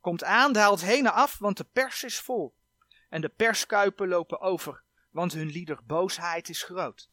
Komt 0.00 0.24
aan, 0.24 0.52
daalt 0.52 0.80
heen 0.80 1.06
af, 1.06 1.38
want 1.38 1.56
de 1.56 1.64
pers 1.64 2.04
is 2.04 2.18
vol. 2.18 2.54
En 3.08 3.20
de 3.20 3.28
perskuipen 3.28 4.08
lopen 4.08 4.40
over, 4.40 4.82
want 5.10 5.32
hun 5.32 5.50
lieder 5.50 5.78
boosheid 5.84 6.48
is 6.48 6.62
groot. 6.62 7.10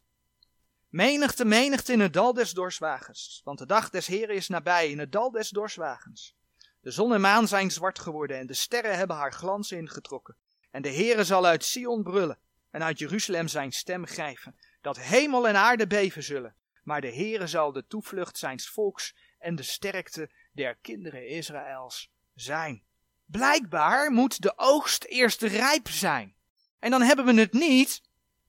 Menigte, 0.88 1.44
menigte 1.44 1.92
in 1.92 2.00
het 2.00 2.12
dal 2.12 2.32
des 2.32 2.52
dorswagens, 2.52 3.40
want 3.44 3.58
de 3.58 3.66
dag 3.66 3.90
des 3.90 4.06
Heren 4.06 4.34
is 4.34 4.48
nabij 4.48 4.90
in 4.90 4.98
het 4.98 5.12
dal 5.12 5.30
des 5.30 5.48
dorswagens. 5.48 6.36
De 6.80 6.90
zon 6.90 7.14
en 7.14 7.20
maan 7.20 7.48
zijn 7.48 7.70
zwart 7.70 7.98
geworden 7.98 8.38
en 8.38 8.46
de 8.46 8.54
sterren 8.54 8.96
hebben 8.96 9.16
haar 9.16 9.32
glans 9.32 9.72
ingetrokken. 9.72 10.36
En 10.70 10.82
de 10.82 10.92
Heere 10.92 11.24
zal 11.24 11.46
uit 11.46 11.64
Sion 11.64 12.02
brullen 12.02 12.38
en 12.70 12.82
uit 12.82 12.98
Jeruzalem 12.98 13.48
zijn 13.48 13.72
stem 13.72 14.06
grijven, 14.06 14.56
dat 14.80 14.98
hemel 14.98 15.48
en 15.48 15.56
aarde 15.56 15.86
beven 15.86 16.22
zullen. 16.22 16.54
Maar 16.82 17.00
de 17.00 17.14
Heere 17.14 17.46
zal 17.46 17.72
de 17.72 17.86
toevlucht 17.86 18.38
zijns 18.38 18.68
volks 18.68 19.16
en 19.38 19.56
de 19.56 19.62
sterkte 19.62 20.30
der 20.52 20.76
kinderen 20.76 21.26
Israëls 21.28 22.10
zijn. 22.40 22.82
Blijkbaar 23.24 24.10
moet 24.10 24.42
de 24.42 24.52
oogst 24.56 25.04
eerst 25.04 25.42
rijp 25.42 25.88
zijn. 25.88 26.34
En 26.78 26.90
dan 26.90 27.02
hebben 27.02 27.24
we 27.24 27.40
het 27.40 27.52
niet 27.52 28.02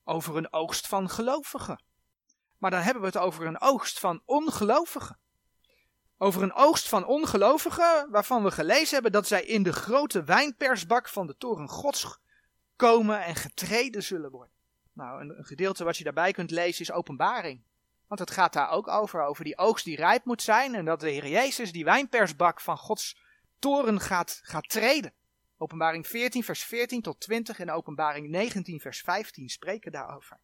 over 0.04 0.36
een 0.36 0.52
oogst 0.52 0.86
van 0.86 1.10
gelovigen. 1.10 1.82
Maar 2.58 2.70
dan 2.70 2.80
hebben 2.80 3.02
we 3.02 3.08
het 3.08 3.18
over 3.18 3.46
een 3.46 3.60
oogst 3.60 3.98
van 3.98 4.22
ongelovigen. 4.24 5.18
Over 6.18 6.42
een 6.42 6.52
oogst 6.52 6.88
van 6.88 7.06
ongelovigen 7.06 8.10
waarvan 8.10 8.42
we 8.42 8.50
gelezen 8.50 8.94
hebben 8.94 9.12
dat 9.12 9.26
zij 9.26 9.44
in 9.44 9.62
de 9.62 9.72
grote 9.72 10.24
wijnpersbak 10.24 11.08
van 11.08 11.26
de 11.26 11.36
toren 11.36 11.68
Gods 11.68 12.18
komen 12.76 13.24
en 13.24 13.34
getreden 13.34 14.02
zullen 14.02 14.30
worden. 14.30 14.54
Nou, 14.92 15.20
een, 15.20 15.38
een 15.38 15.44
gedeelte 15.44 15.84
wat 15.84 15.96
je 15.96 16.04
daarbij 16.04 16.32
kunt 16.32 16.50
lezen 16.50 16.80
is 16.80 16.92
openbaring. 16.92 17.62
Want 18.06 18.20
het 18.20 18.30
gaat 18.30 18.52
daar 18.52 18.70
ook 18.70 18.88
over, 18.88 19.22
over 19.22 19.44
die 19.44 19.58
oogst 19.58 19.84
die 19.84 19.96
rijp 19.96 20.24
moet 20.24 20.42
zijn 20.42 20.74
en 20.74 20.84
dat 20.84 21.00
de 21.00 21.10
Heer 21.10 21.28
Jezus 21.28 21.72
die 21.72 21.84
wijnpersbak 21.84 22.60
van 22.60 22.78
Gods 22.78 23.19
toren 23.60 24.00
gaat, 24.00 24.40
gaat 24.42 24.68
treden. 24.68 25.12
Openbaring 25.56 26.06
14 26.06 26.44
vers 26.44 26.62
14 26.62 27.02
tot 27.02 27.20
20 27.20 27.58
en 27.58 27.70
openbaring 27.70 28.28
19 28.28 28.80
vers 28.80 29.00
15 29.00 29.48
spreken 29.48 29.92
daarover. 29.92 30.40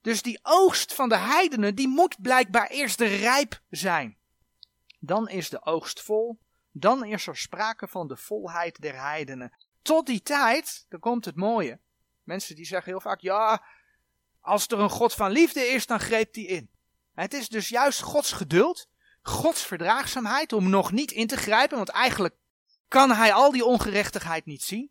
Dus 0.00 0.22
die 0.22 0.38
oogst 0.42 0.94
van 0.94 1.08
de 1.08 1.16
heidenen, 1.16 1.74
die 1.74 1.88
moet 1.88 2.22
blijkbaar 2.22 2.66
eerst 2.66 3.00
rijp 3.00 3.60
zijn. 3.70 4.16
Dan 4.98 5.28
is 5.28 5.48
de 5.48 5.64
oogst 5.64 6.02
vol, 6.02 6.38
dan 6.70 7.04
is 7.04 7.26
er 7.26 7.36
sprake 7.36 7.88
van 7.88 8.08
de 8.08 8.16
volheid 8.16 8.80
der 8.80 9.00
heidenen. 9.00 9.56
Tot 9.82 10.06
die 10.06 10.22
tijd, 10.22 10.86
dan 10.88 11.00
komt 11.00 11.24
het 11.24 11.36
mooie. 11.36 11.80
Mensen 12.22 12.56
die 12.56 12.66
zeggen 12.66 12.90
heel 12.90 13.00
vaak, 13.00 13.20
ja, 13.20 13.64
als 14.40 14.66
er 14.66 14.78
een 14.78 14.90
God 14.90 15.14
van 15.14 15.30
liefde 15.30 15.60
is, 15.60 15.86
dan 15.86 16.00
greep 16.00 16.32
die 16.32 16.46
in. 16.46 16.70
Het 17.14 17.34
is 17.34 17.48
dus 17.48 17.68
juist 17.68 18.00
Gods 18.00 18.32
geduld, 18.32 18.88
Gods 19.22 19.62
verdraagzaamheid 19.62 20.52
om 20.52 20.70
nog 20.70 20.92
niet 20.92 21.10
in 21.10 21.26
te 21.26 21.36
grijpen, 21.36 21.76
want 21.76 21.88
eigenlijk 21.88 22.34
kan 22.88 23.10
hij 23.10 23.32
al 23.32 23.52
die 23.52 23.64
ongerechtigheid 23.64 24.44
niet 24.44 24.62
zien. 24.62 24.90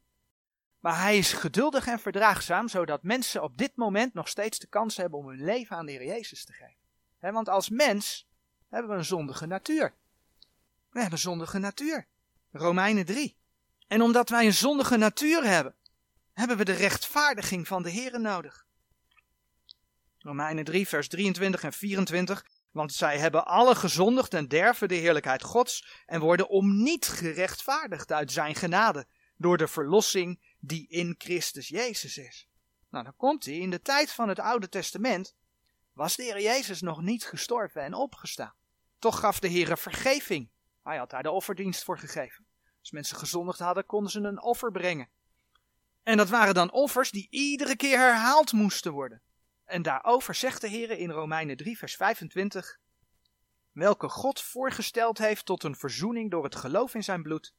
Maar 0.80 1.02
hij 1.02 1.18
is 1.18 1.34
geduldig 1.34 1.88
en 1.88 2.00
verdraagzaam, 2.00 2.68
zodat 2.68 3.04
mensen 3.04 3.44
op 3.44 3.58
dit 3.58 3.76
moment 3.76 4.14
nog 4.14 4.28
steeds 4.28 4.60
de 4.60 4.68
kans 4.68 4.98
hebben 4.98 5.20
om 5.20 5.28
hun 5.28 5.44
leven 5.44 5.78
aan 5.78 5.86
de 5.86 5.92
Heer 5.92 6.06
Jezus 6.06 6.46
te 6.46 6.54
geven. 6.54 7.34
want 7.34 7.50
als 7.50 7.70
mens 7.70 8.28
hebben 8.70 8.92
we 8.92 8.98
een 8.98 9.06
zondige 9.06 9.46
natuur. 9.46 9.94
We 10.90 11.00
hebben 11.00 11.12
een 11.12 11.18
zondige 11.18 11.58
natuur. 11.58 12.08
Romeinen 12.52 13.06
3. 13.06 13.38
En 13.88 14.02
omdat 14.02 14.30
wij 14.30 14.46
een 14.46 14.54
zondige 14.54 14.98
natuur 14.98 15.44
hebben, 15.44 15.76
hebben 16.34 16.58
we 16.58 16.66
de 16.66 16.74
rechtvaardiging 16.74 17.68
van 17.68 17.84
de 17.84 17.90
Heer 17.90 18.20
nodig. 18.20 18.66
Romeinen 20.20 20.64
3, 20.64 20.88
vers 20.88 21.08
23 21.08 21.64
en 21.64 21.74
24. 21.74 22.46
Want 22.76 22.94
zij 22.94 23.18
hebben 23.18 23.46
alle 23.46 23.76
gezondigd 23.76 24.34
en 24.34 24.48
derven 24.48 24.88
de 24.88 24.96
heerlijkheid 24.96 25.44
Gods 25.44 26.04
en 26.06 26.20
worden 26.20 26.50
om 26.50 26.84
niet 26.84 27.08
gerechtvaardigd 27.08 28.12
uit 28.12 28.32
zijn 28.32 28.56
genade 28.56 29.08
door 29.36 29.58
de 29.58 29.68
verlossing 29.68 30.56
die 30.60 30.88
in 30.88 31.16
Christus 31.18 31.68
Jezus 31.68 32.18
is. 32.18 32.48
Nou, 32.90 33.04
dan 33.04 33.16
komt 33.16 33.46
hij. 33.46 33.54
In 33.54 33.70
de 33.70 33.82
tijd 33.82 34.12
van 34.12 34.30
het 34.30 34.40
Oude 34.40 34.70
Testament 34.70 35.36
was 35.94 36.16
de 36.16 36.24
Heer 36.24 36.42
Jezus 36.42 36.82
nog 36.82 37.02
niet 37.02 37.26
gestorven 37.26 37.82
en 37.82 37.94
opgestaan. 37.94 38.56
Toch 39.00 39.20
gaf 39.20 39.40
de 39.40 39.48
Heer 39.48 39.78
vergeving. 39.78 40.50
Hij 40.84 40.98
had 40.98 41.10
daar 41.10 41.24
de 41.24 41.32
offerdienst 41.32 41.84
voor 41.84 42.00
gegeven. 42.00 42.46
Als 42.80 42.92
mensen 42.92 43.18
gezondigd 43.18 43.60
hadden, 43.60 43.86
konden 43.86 44.12
ze 44.12 44.20
een 44.20 44.42
offer 44.42 44.72
brengen. 44.72 45.10
En 46.04 46.18
dat 46.18 46.30
waren 46.30 46.54
dan 46.54 46.72
offers 46.72 47.12
die 47.12 47.28
iedere 47.30 47.76
keer 47.76 47.98
herhaald 47.98 48.52
moesten 48.52 48.92
worden. 48.92 49.22
En 49.65 49.82
daarover 49.82 50.36
zegt 50.36 50.62
de 50.62 50.67
Heer 50.67 50.91
in 50.91 51.10
Romeinen 51.10 51.58
3, 51.58 51.78
vers 51.78 51.95
25: 51.95 52.80
Welke 53.71 54.10
God 54.10 54.41
voorgesteld 54.41 55.17
heeft 55.17 55.45
tot 55.45 55.63
een 55.63 55.75
verzoening 55.75 56.32
door 56.32 56.43
het 56.43 56.56
geloof 56.56 56.93
in 56.93 57.04
zijn 57.04 57.23
bloed, 57.23 57.54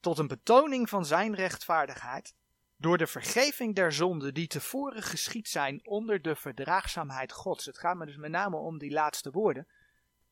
tot 0.00 0.18
een 0.18 0.26
betoning 0.26 0.88
van 0.88 1.06
zijn 1.06 1.34
rechtvaardigheid, 1.34 2.34
door 2.76 2.98
de 2.98 3.06
vergeving 3.06 3.74
der 3.74 3.92
zonden 3.92 4.34
die 4.34 4.46
tevoren 4.46 5.02
geschied 5.02 5.48
zijn 5.48 5.80
onder 5.86 6.22
de 6.22 6.36
verdraagzaamheid 6.36 7.32
Gods. 7.32 7.66
Het 7.66 7.78
gaat 7.78 7.96
me 7.96 8.06
dus 8.06 8.16
met 8.16 8.30
name 8.30 8.56
om 8.56 8.78
die 8.78 8.92
laatste 8.92 9.30
woorden. 9.30 9.66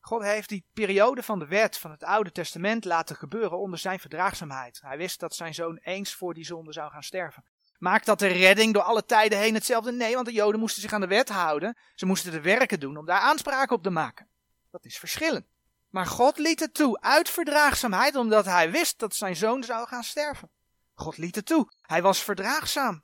God 0.01 0.23
heeft 0.23 0.49
die 0.49 0.67
periode 0.73 1.23
van 1.23 1.39
de 1.39 1.47
wet 1.47 1.79
van 1.79 1.91
het 1.91 2.03
Oude 2.03 2.33
Testament 2.33 2.85
laten 2.85 3.17
gebeuren 3.17 3.59
onder 3.59 3.79
zijn 3.79 4.01
verdraagzaamheid. 4.01 4.81
Hij 4.81 4.97
wist 4.97 5.21
dat 5.21 5.35
zijn 5.35 5.55
zoon 5.55 5.77
eens 5.77 6.15
voor 6.15 6.35
die 6.35 6.45
zonde 6.45 6.73
zou 6.73 6.91
gaan 6.91 7.03
sterven. 7.03 7.45
Maakt 7.79 8.07
dat 8.07 8.19
de 8.19 8.27
redding 8.27 8.73
door 8.75 8.83
alle 8.83 9.05
tijden 9.05 9.39
heen 9.39 9.55
hetzelfde? 9.55 9.93
Nee, 9.93 10.15
want 10.15 10.27
de 10.27 10.33
Joden 10.33 10.61
moesten 10.61 10.83
zich 10.83 10.93
aan 10.93 11.01
de 11.01 11.07
wet 11.07 11.29
houden. 11.29 11.77
Ze 11.95 12.07
moesten 12.07 12.33
de 12.33 12.41
werken 12.41 12.81
doen 12.81 12.97
om 12.97 13.07
daar 13.07 13.21
aanspraak 13.21 13.71
op 13.71 13.83
te 13.83 13.91
maken. 13.91 14.29
Dat 14.71 14.85
is 14.85 14.99
verschillend. 14.99 15.47
Maar 15.91 16.07
God 16.07 16.39
liet 16.39 16.61
het 16.61 16.75
toe 16.75 17.01
uit 17.01 17.31
verdraagzaamheid, 17.31 18.17
omdat 18.17 18.45
hij 18.45 18.71
wist 18.71 18.99
dat 18.99 19.15
zijn 19.15 19.37
zoon 19.37 19.65
zou 19.65 19.87
gaan 19.87 20.05
sterven. 20.05 20.51
God 20.95 21.17
liet 21.17 21.35
het 21.35 21.47
toe. 21.47 21.73
Hij 21.81 22.03
was 22.03 22.23
verdraagzaam. 22.23 23.03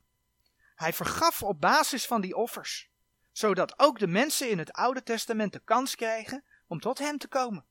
Hij 0.74 0.92
vergaf 0.92 1.42
op 1.42 1.60
basis 1.60 2.06
van 2.06 2.20
die 2.20 2.36
offers, 2.36 2.90
zodat 3.32 3.78
ook 3.78 3.98
de 3.98 4.06
mensen 4.06 4.50
in 4.50 4.58
het 4.58 4.72
Oude 4.72 5.02
Testament 5.02 5.52
de 5.52 5.60
kans 5.64 5.94
kregen 5.94 6.44
om 6.66 6.80
tot 6.80 6.98
hem 6.98 7.18
te 7.18 7.28
komen. 7.28 7.64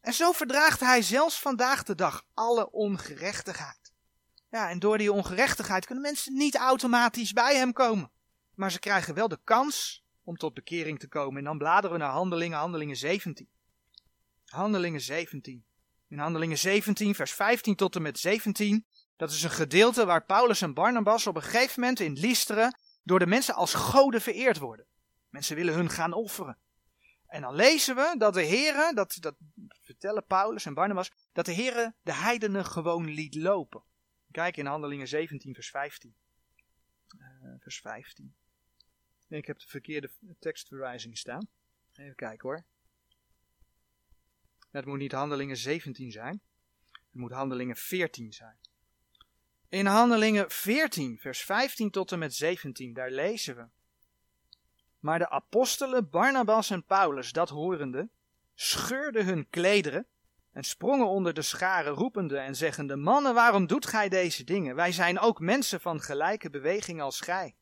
En 0.00 0.12
zo 0.12 0.32
verdraagt 0.32 0.80
hij 0.80 1.02
zelfs 1.02 1.40
vandaag 1.40 1.82
de 1.82 1.94
dag 1.94 2.24
alle 2.34 2.70
ongerechtigheid. 2.70 3.79
Ja, 4.50 4.70
en 4.70 4.78
door 4.78 4.98
die 4.98 5.12
ongerechtigheid 5.12 5.86
kunnen 5.86 6.04
mensen 6.04 6.32
niet 6.34 6.56
automatisch 6.56 7.32
bij 7.32 7.56
hem 7.56 7.72
komen. 7.72 8.10
Maar 8.54 8.70
ze 8.70 8.78
krijgen 8.78 9.14
wel 9.14 9.28
de 9.28 9.38
kans 9.44 10.04
om 10.24 10.36
tot 10.36 10.54
bekering 10.54 10.98
te 10.98 11.08
komen. 11.08 11.38
En 11.38 11.44
dan 11.44 11.58
bladeren 11.58 11.96
we 11.96 12.02
naar 12.02 12.12
Handelingen, 12.12 12.58
Handelingen 12.58 12.96
17. 12.96 13.48
Handelingen 14.46 15.00
17. 15.00 15.64
In 16.08 16.18
Handelingen 16.18 16.58
17, 16.58 17.14
vers 17.14 17.32
15 17.32 17.74
tot 17.74 17.96
en 17.96 18.02
met 18.02 18.18
17. 18.18 18.86
Dat 19.16 19.30
is 19.30 19.42
een 19.42 19.50
gedeelte 19.50 20.04
waar 20.04 20.24
Paulus 20.24 20.62
en 20.62 20.74
Barnabas 20.74 21.26
op 21.26 21.36
een 21.36 21.42
gegeven 21.42 21.80
moment 21.80 22.00
in 22.00 22.12
Listeren 22.12 22.78
door 23.02 23.18
de 23.18 23.26
mensen 23.26 23.54
als 23.54 23.74
goden 23.74 24.20
vereerd 24.20 24.58
worden. 24.58 24.86
Mensen 25.28 25.56
willen 25.56 25.74
hun 25.74 25.90
gaan 25.90 26.12
offeren. 26.12 26.58
En 27.26 27.40
dan 27.40 27.54
lezen 27.54 27.94
we 27.94 28.14
dat 28.18 28.34
de 28.34 28.46
Heere, 28.46 28.94
dat, 28.94 29.16
dat 29.20 29.34
vertellen 29.82 30.24
Paulus 30.26 30.64
en 30.64 30.74
Barnabas, 30.74 31.12
dat 31.32 31.44
de 31.44 31.54
Heere 31.54 31.94
de 32.02 32.14
heidenen 32.14 32.64
gewoon 32.64 33.04
liet 33.04 33.34
lopen. 33.34 33.82
Kijk 34.30 34.56
in 34.56 34.66
Handelingen 34.66 35.08
17, 35.08 35.54
vers 35.54 35.70
15. 35.70 36.14
Uh, 37.18 37.26
eh, 37.26 37.60
vers 37.60 37.80
15. 37.80 38.34
Ik 39.28 39.46
heb 39.46 39.58
de 39.58 39.66
verkeerde 39.66 40.10
tekstverwijzing 40.38 41.18
staan. 41.18 41.48
Even 41.94 42.14
kijken 42.14 42.48
hoor. 42.48 42.64
Het 44.70 44.84
moet 44.84 44.98
niet 44.98 45.12
Handelingen 45.12 45.56
17 45.56 46.10
zijn. 46.10 46.40
Het 46.90 47.20
moet 47.20 47.32
Handelingen 47.32 47.76
14 47.76 48.32
zijn. 48.32 48.56
In 49.68 49.86
Handelingen 49.86 50.50
14, 50.50 51.18
vers 51.18 51.42
15 51.42 51.90
tot 51.90 52.12
en 52.12 52.18
met 52.18 52.34
17, 52.34 52.92
daar 52.92 53.10
lezen 53.10 53.56
we. 53.56 53.68
Maar 54.98 55.18
de 55.18 55.30
apostelen 55.30 56.10
Barnabas 56.10 56.70
en 56.70 56.84
Paulus, 56.84 57.32
dat 57.32 57.48
horende, 57.48 58.08
scheurden 58.54 59.24
hun 59.24 59.48
klederen 59.48 60.06
en 60.52 60.64
sprongen 60.64 61.06
onder 61.06 61.34
de 61.34 61.42
scharen, 61.42 61.92
roepende 61.92 62.38
en 62.38 62.56
zeggende: 62.56 62.96
Mannen, 62.96 63.34
waarom 63.34 63.66
doet 63.66 63.86
gij 63.86 64.08
deze 64.08 64.44
dingen? 64.44 64.74
Wij 64.74 64.92
zijn 64.92 65.18
ook 65.18 65.40
mensen 65.40 65.80
van 65.80 66.00
gelijke 66.00 66.50
beweging 66.50 67.00
als 67.00 67.20
gij. 67.20 67.54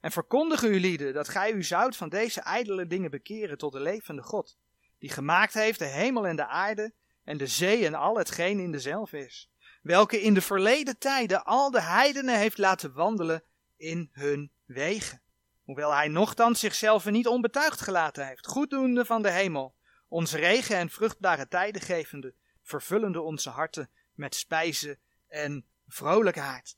En 0.00 0.12
verkondigen 0.12 0.72
u 0.72 0.80
lieden 0.80 1.14
dat 1.14 1.28
gij 1.28 1.52
u 1.52 1.62
zoudt 1.62 1.96
van 1.96 2.08
deze 2.08 2.40
ijdele 2.40 2.86
dingen 2.86 3.10
bekeren 3.10 3.58
tot 3.58 3.72
de 3.72 3.80
levende 3.80 4.22
God 4.22 4.56
die 4.98 5.10
gemaakt 5.10 5.54
heeft 5.54 5.78
de 5.78 5.84
hemel 5.84 6.26
en 6.26 6.36
de 6.36 6.46
aarde 6.46 6.92
en 7.24 7.36
de 7.36 7.46
zee 7.46 7.86
en 7.86 7.94
al 7.94 8.16
hetgeen 8.16 8.58
in 8.58 8.72
dezelfde 8.72 9.18
is, 9.18 9.50
welke 9.82 10.20
in 10.20 10.34
de 10.34 10.40
verleden 10.40 10.98
tijden 10.98 11.44
al 11.44 11.70
de 11.70 11.80
heidenen 11.80 12.38
heeft 12.38 12.58
laten 12.58 12.92
wandelen 12.92 13.42
in 13.76 14.10
hun 14.12 14.50
wegen. 14.64 15.20
Hoewel 15.64 15.94
hij 15.94 16.08
nochtans 16.08 16.60
zichzelf 16.60 17.10
niet 17.10 17.26
onbetuigd 17.26 17.80
gelaten 17.80 18.26
heeft, 18.26 18.46
goeddoende 18.46 19.04
van 19.04 19.22
de 19.22 19.30
hemel, 19.30 19.74
ons 20.08 20.32
regen 20.32 20.76
en 20.76 20.90
vruchtbare 20.90 21.48
tijden 21.48 21.82
gevende, 21.82 22.34
vervullende 22.62 23.20
onze 23.20 23.50
harten 23.50 23.90
met 24.14 24.34
spijzen 24.34 24.98
en 25.28 25.66
vrolijkheid. 25.86 26.76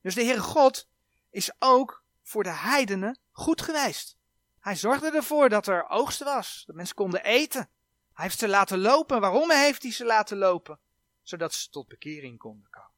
Dus 0.00 0.14
de 0.14 0.24
Heere 0.24 0.40
God 0.40 0.88
is 1.30 1.52
ook 1.58 2.04
voor 2.22 2.42
de 2.42 2.52
heidenen 2.52 3.18
goed 3.30 3.62
geweest. 3.62 4.18
Hij 4.60 4.76
zorgde 4.76 5.10
ervoor 5.10 5.48
dat 5.48 5.66
er 5.66 5.88
oogst 5.88 6.22
was, 6.22 6.62
dat 6.66 6.76
mensen 6.76 6.94
konden 6.94 7.24
eten. 7.24 7.68
Hij 8.12 8.24
heeft 8.24 8.38
ze 8.38 8.48
laten 8.48 8.78
lopen. 8.78 9.20
Waarom 9.20 9.50
heeft 9.50 9.82
hij 9.82 9.92
ze 9.92 10.04
laten 10.04 10.36
lopen? 10.36 10.78
Zodat 11.22 11.54
ze 11.54 11.70
tot 11.70 11.88
bekering 11.88 12.38
konden 12.38 12.70
komen. 12.70 12.90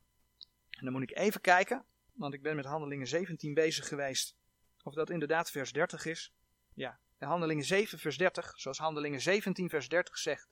En 0.71 0.85
dan 0.85 0.93
moet 0.93 1.03
ik 1.03 1.17
even 1.17 1.41
kijken, 1.41 1.85
want 2.13 2.35
ik 2.35 2.43
ben 2.43 2.57
met 2.57 2.65
Handelingen 2.65 3.07
17 3.07 3.55
bezig 3.55 3.89
geweest. 3.89 4.35
Of 4.83 4.95
dat 4.95 5.11
inderdaad 5.11 5.51
vers 5.51 5.73
30 5.73 6.05
is. 6.05 6.33
Ja, 6.75 6.99
in 7.23 7.29
Handelingen 7.29 7.65
7 7.65 7.99
vers 7.99 8.17
30, 8.17 8.53
zoals 8.57 8.79
Handelingen 8.79 9.21
17 9.21 9.69
vers 9.69 9.89
30 9.89 10.19
zegt. 10.19 10.49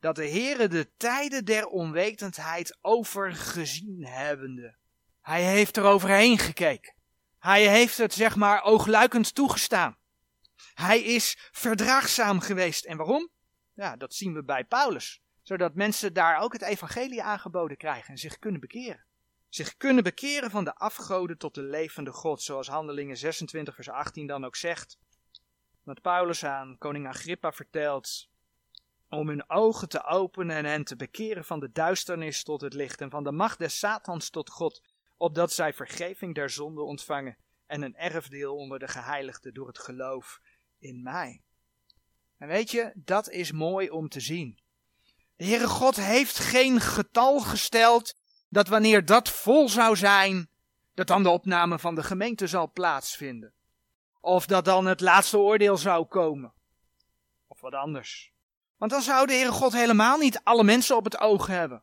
Dat 0.00 0.16
de 0.16 0.28
Heere 0.28 0.68
de 0.68 0.90
tijden 0.96 1.44
der 1.44 1.66
onwetendheid 1.66 2.78
overgezien 2.80 4.06
hebbende. 4.06 4.76
Hij 5.20 5.42
heeft 5.42 5.76
er 5.76 5.84
overheen 5.84 6.38
gekeken. 6.38 6.94
Hij 7.38 7.68
heeft 7.68 7.98
het 7.98 8.12
zeg 8.12 8.36
maar 8.36 8.62
oogluikend 8.62 9.34
toegestaan. 9.34 9.96
Hij 10.74 11.02
is 11.02 11.48
verdraagzaam 11.52 12.40
geweest. 12.40 12.84
En 12.84 12.96
waarom? 12.96 13.28
Ja, 13.74 13.96
dat 13.96 14.14
zien 14.14 14.34
we 14.34 14.44
bij 14.44 14.64
Paulus. 14.64 15.22
Zodat 15.42 15.74
mensen 15.74 16.12
daar 16.12 16.40
ook 16.40 16.52
het 16.52 16.62
evangelie 16.62 17.22
aangeboden 17.22 17.76
krijgen 17.76 18.10
en 18.10 18.18
zich 18.18 18.38
kunnen 18.38 18.60
bekeren. 18.60 19.04
Zich 19.48 19.76
kunnen 19.76 20.02
bekeren 20.02 20.50
van 20.50 20.64
de 20.64 20.74
afgoden 20.74 21.38
tot 21.38 21.54
de 21.54 21.62
levende 21.62 22.12
God, 22.12 22.42
zoals 22.42 22.68
Handelingen 22.68 23.16
26 23.16 23.74
vers 23.74 23.88
18 23.88 24.26
dan 24.26 24.44
ook 24.44 24.56
zegt. 24.56 24.98
Wat 25.84 26.00
Paulus 26.00 26.44
aan 26.44 26.78
koning 26.78 27.08
Agrippa 27.08 27.52
vertelt, 27.52 28.28
om 29.08 29.28
hun 29.28 29.50
ogen 29.50 29.88
te 29.88 30.04
openen 30.04 30.56
en 30.56 30.64
hen 30.64 30.84
te 30.84 30.96
bekeren 30.96 31.44
van 31.44 31.60
de 31.60 31.72
duisternis 31.72 32.42
tot 32.42 32.60
het 32.60 32.74
licht 32.74 33.00
en 33.00 33.10
van 33.10 33.24
de 33.24 33.32
macht 33.32 33.58
des 33.58 33.78
Satans 33.78 34.30
tot 34.30 34.50
God, 34.50 34.82
opdat 35.16 35.52
zij 35.52 35.72
vergeving 35.72 36.34
der 36.34 36.50
zonde 36.50 36.82
ontvangen 36.82 37.36
en 37.66 37.82
een 37.82 37.96
erfdeel 37.96 38.56
onder 38.56 38.78
de 38.78 38.88
geheiligden 38.88 39.54
door 39.54 39.66
het 39.66 39.78
geloof 39.78 40.40
in 40.78 41.02
mij. 41.02 41.42
En 42.38 42.48
weet 42.48 42.70
je, 42.70 42.92
dat 42.94 43.30
is 43.30 43.52
mooi 43.52 43.90
om 43.90 44.08
te 44.08 44.20
zien. 44.20 44.58
De 45.36 45.44
Heere 45.44 45.68
God 45.68 45.96
heeft 45.96 46.38
geen 46.38 46.80
getal 46.80 47.40
gesteld 47.40 48.16
dat 48.48 48.68
wanneer 48.68 49.04
dat 49.04 49.28
vol 49.28 49.68
zou 49.68 49.96
zijn, 49.96 50.48
dat 50.94 51.06
dan 51.06 51.22
de 51.22 51.28
opname 51.28 51.78
van 51.78 51.94
de 51.94 52.02
gemeente 52.02 52.46
zal 52.46 52.72
plaatsvinden. 52.72 53.52
Of 54.24 54.46
dat 54.46 54.64
dan 54.64 54.86
het 54.86 55.00
laatste 55.00 55.38
oordeel 55.38 55.76
zou 55.76 56.04
komen. 56.04 56.52
Of 57.46 57.60
wat 57.60 57.74
anders. 57.74 58.32
Want 58.76 58.90
dan 58.90 59.02
zou 59.02 59.26
de 59.26 59.32
Heere 59.32 59.52
God 59.52 59.72
helemaal 59.72 60.18
niet 60.18 60.40
alle 60.42 60.64
mensen 60.64 60.96
op 60.96 61.04
het 61.04 61.20
oog 61.20 61.46
hebben. 61.46 61.82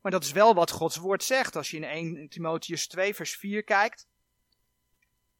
Maar 0.00 0.12
dat 0.12 0.24
is 0.24 0.32
wel 0.32 0.54
wat 0.54 0.70
Gods 0.70 0.96
woord 0.96 1.22
zegt. 1.22 1.56
Als 1.56 1.70
je 1.70 1.76
in 1.76 1.84
1 1.84 2.28
Timotheus 2.28 2.86
2 2.86 3.14
vers 3.14 3.36
4 3.36 3.64
kijkt. 3.64 4.08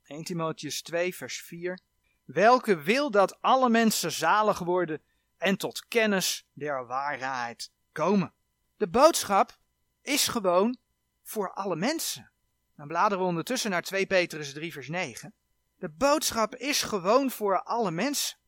1 0.04 0.24
Timotheus 0.24 0.82
2 0.82 1.14
vers 1.14 1.40
4 1.40 1.80
welke 2.24 2.82
wil 2.82 3.10
dat 3.10 3.40
alle 3.40 3.68
mensen 3.68 4.12
zalig 4.12 4.58
worden 4.58 5.02
en 5.36 5.56
tot 5.56 5.86
kennis 5.88 6.46
der 6.52 6.86
waarheid 6.86 7.72
komen. 7.92 8.32
De 8.76 8.88
boodschap 8.88 9.58
is 10.02 10.28
gewoon 10.28 10.78
voor 11.22 11.52
alle 11.52 11.76
mensen. 11.76 12.30
Dan 12.76 12.88
bladeren 12.88 13.18
we 13.18 13.28
ondertussen 13.28 13.70
naar 13.70 13.82
2 13.82 14.06
Petrus 14.06 14.52
3 14.52 14.72
vers 14.72 14.88
9. 14.88 15.34
De 15.78 15.88
boodschap 15.88 16.54
is 16.54 16.82
gewoon 16.82 17.30
voor 17.30 17.62
alle 17.62 17.90
mensen. 17.90 18.38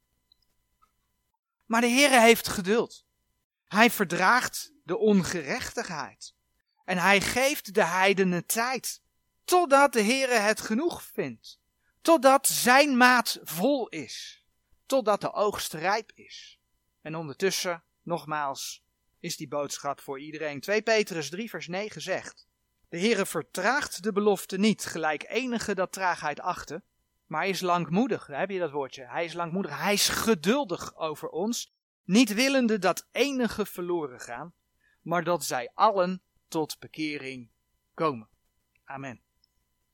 Maar 1.67 1.81
de 1.81 1.89
Heere 1.89 2.21
heeft 2.21 2.49
geduld. 2.49 3.05
Hij 3.69 3.91
verdraagt 3.91 4.73
de 4.85 4.99
ongerechtigheid. 4.99 6.35
En 6.85 6.99
hij 6.99 7.21
geeft 7.21 7.75
de 7.75 7.85
heidenen 7.85 8.47
tijd. 8.47 9.03
Totdat 9.45 9.93
de 9.93 10.03
Heere 10.03 10.35
het 10.35 10.61
genoeg 10.61 11.03
vindt. 11.03 11.59
Totdat 12.01 12.47
zijn 12.47 12.97
maat 12.97 13.39
vol 13.43 13.89
is. 13.89 14.45
Totdat 14.87 15.21
de 15.21 15.33
oogst 15.33 15.73
rijp 15.73 16.13
is. 16.15 16.59
En 17.01 17.17
ondertussen, 17.17 17.83
nogmaals, 18.03 18.83
is 19.21 19.37
die 19.37 19.49
boodschap 19.49 20.01
voor 20.01 20.21
iedereen. 20.21 20.61
2 20.61 20.83
Petrus 20.83 21.31
3 21.31 21.51
vers 21.51 21.67
9 21.67 22.03
zegt. 22.03 22.47
De 22.89 22.99
Heere 22.99 23.27
vertraagt 23.27 24.03
de 24.03 24.13
belofte 24.13 24.59
niet, 24.59 24.85
gelijk 24.85 25.25
enige 25.29 25.75
dat 25.75 25.93
traagheid 25.93 26.41
achten. 26.41 26.85
Maar 27.31 27.41
hij 27.41 27.51
is 27.51 27.61
langmoedig, 27.61 28.27
daar 28.27 28.39
heb 28.39 28.51
je 28.51 28.59
dat 28.59 28.71
woordje. 28.71 29.07
Hij 29.07 29.25
is 29.25 29.33
langmoedig, 29.33 29.79
hij 29.79 29.93
is 29.93 30.09
geduldig 30.09 30.97
over 30.97 31.29
ons. 31.29 31.73
Niet 32.05 32.35
willende 32.35 32.79
dat 32.79 33.09
enige 33.13 33.67
verloren 33.67 34.21
gaan, 34.21 34.55
maar 35.03 35.25
dat 35.25 35.45
zij 35.45 35.71
allen 35.75 36.23
tot 36.49 36.79
bekering 36.79 37.51
komen. 37.95 38.29
Amen. 38.85 39.21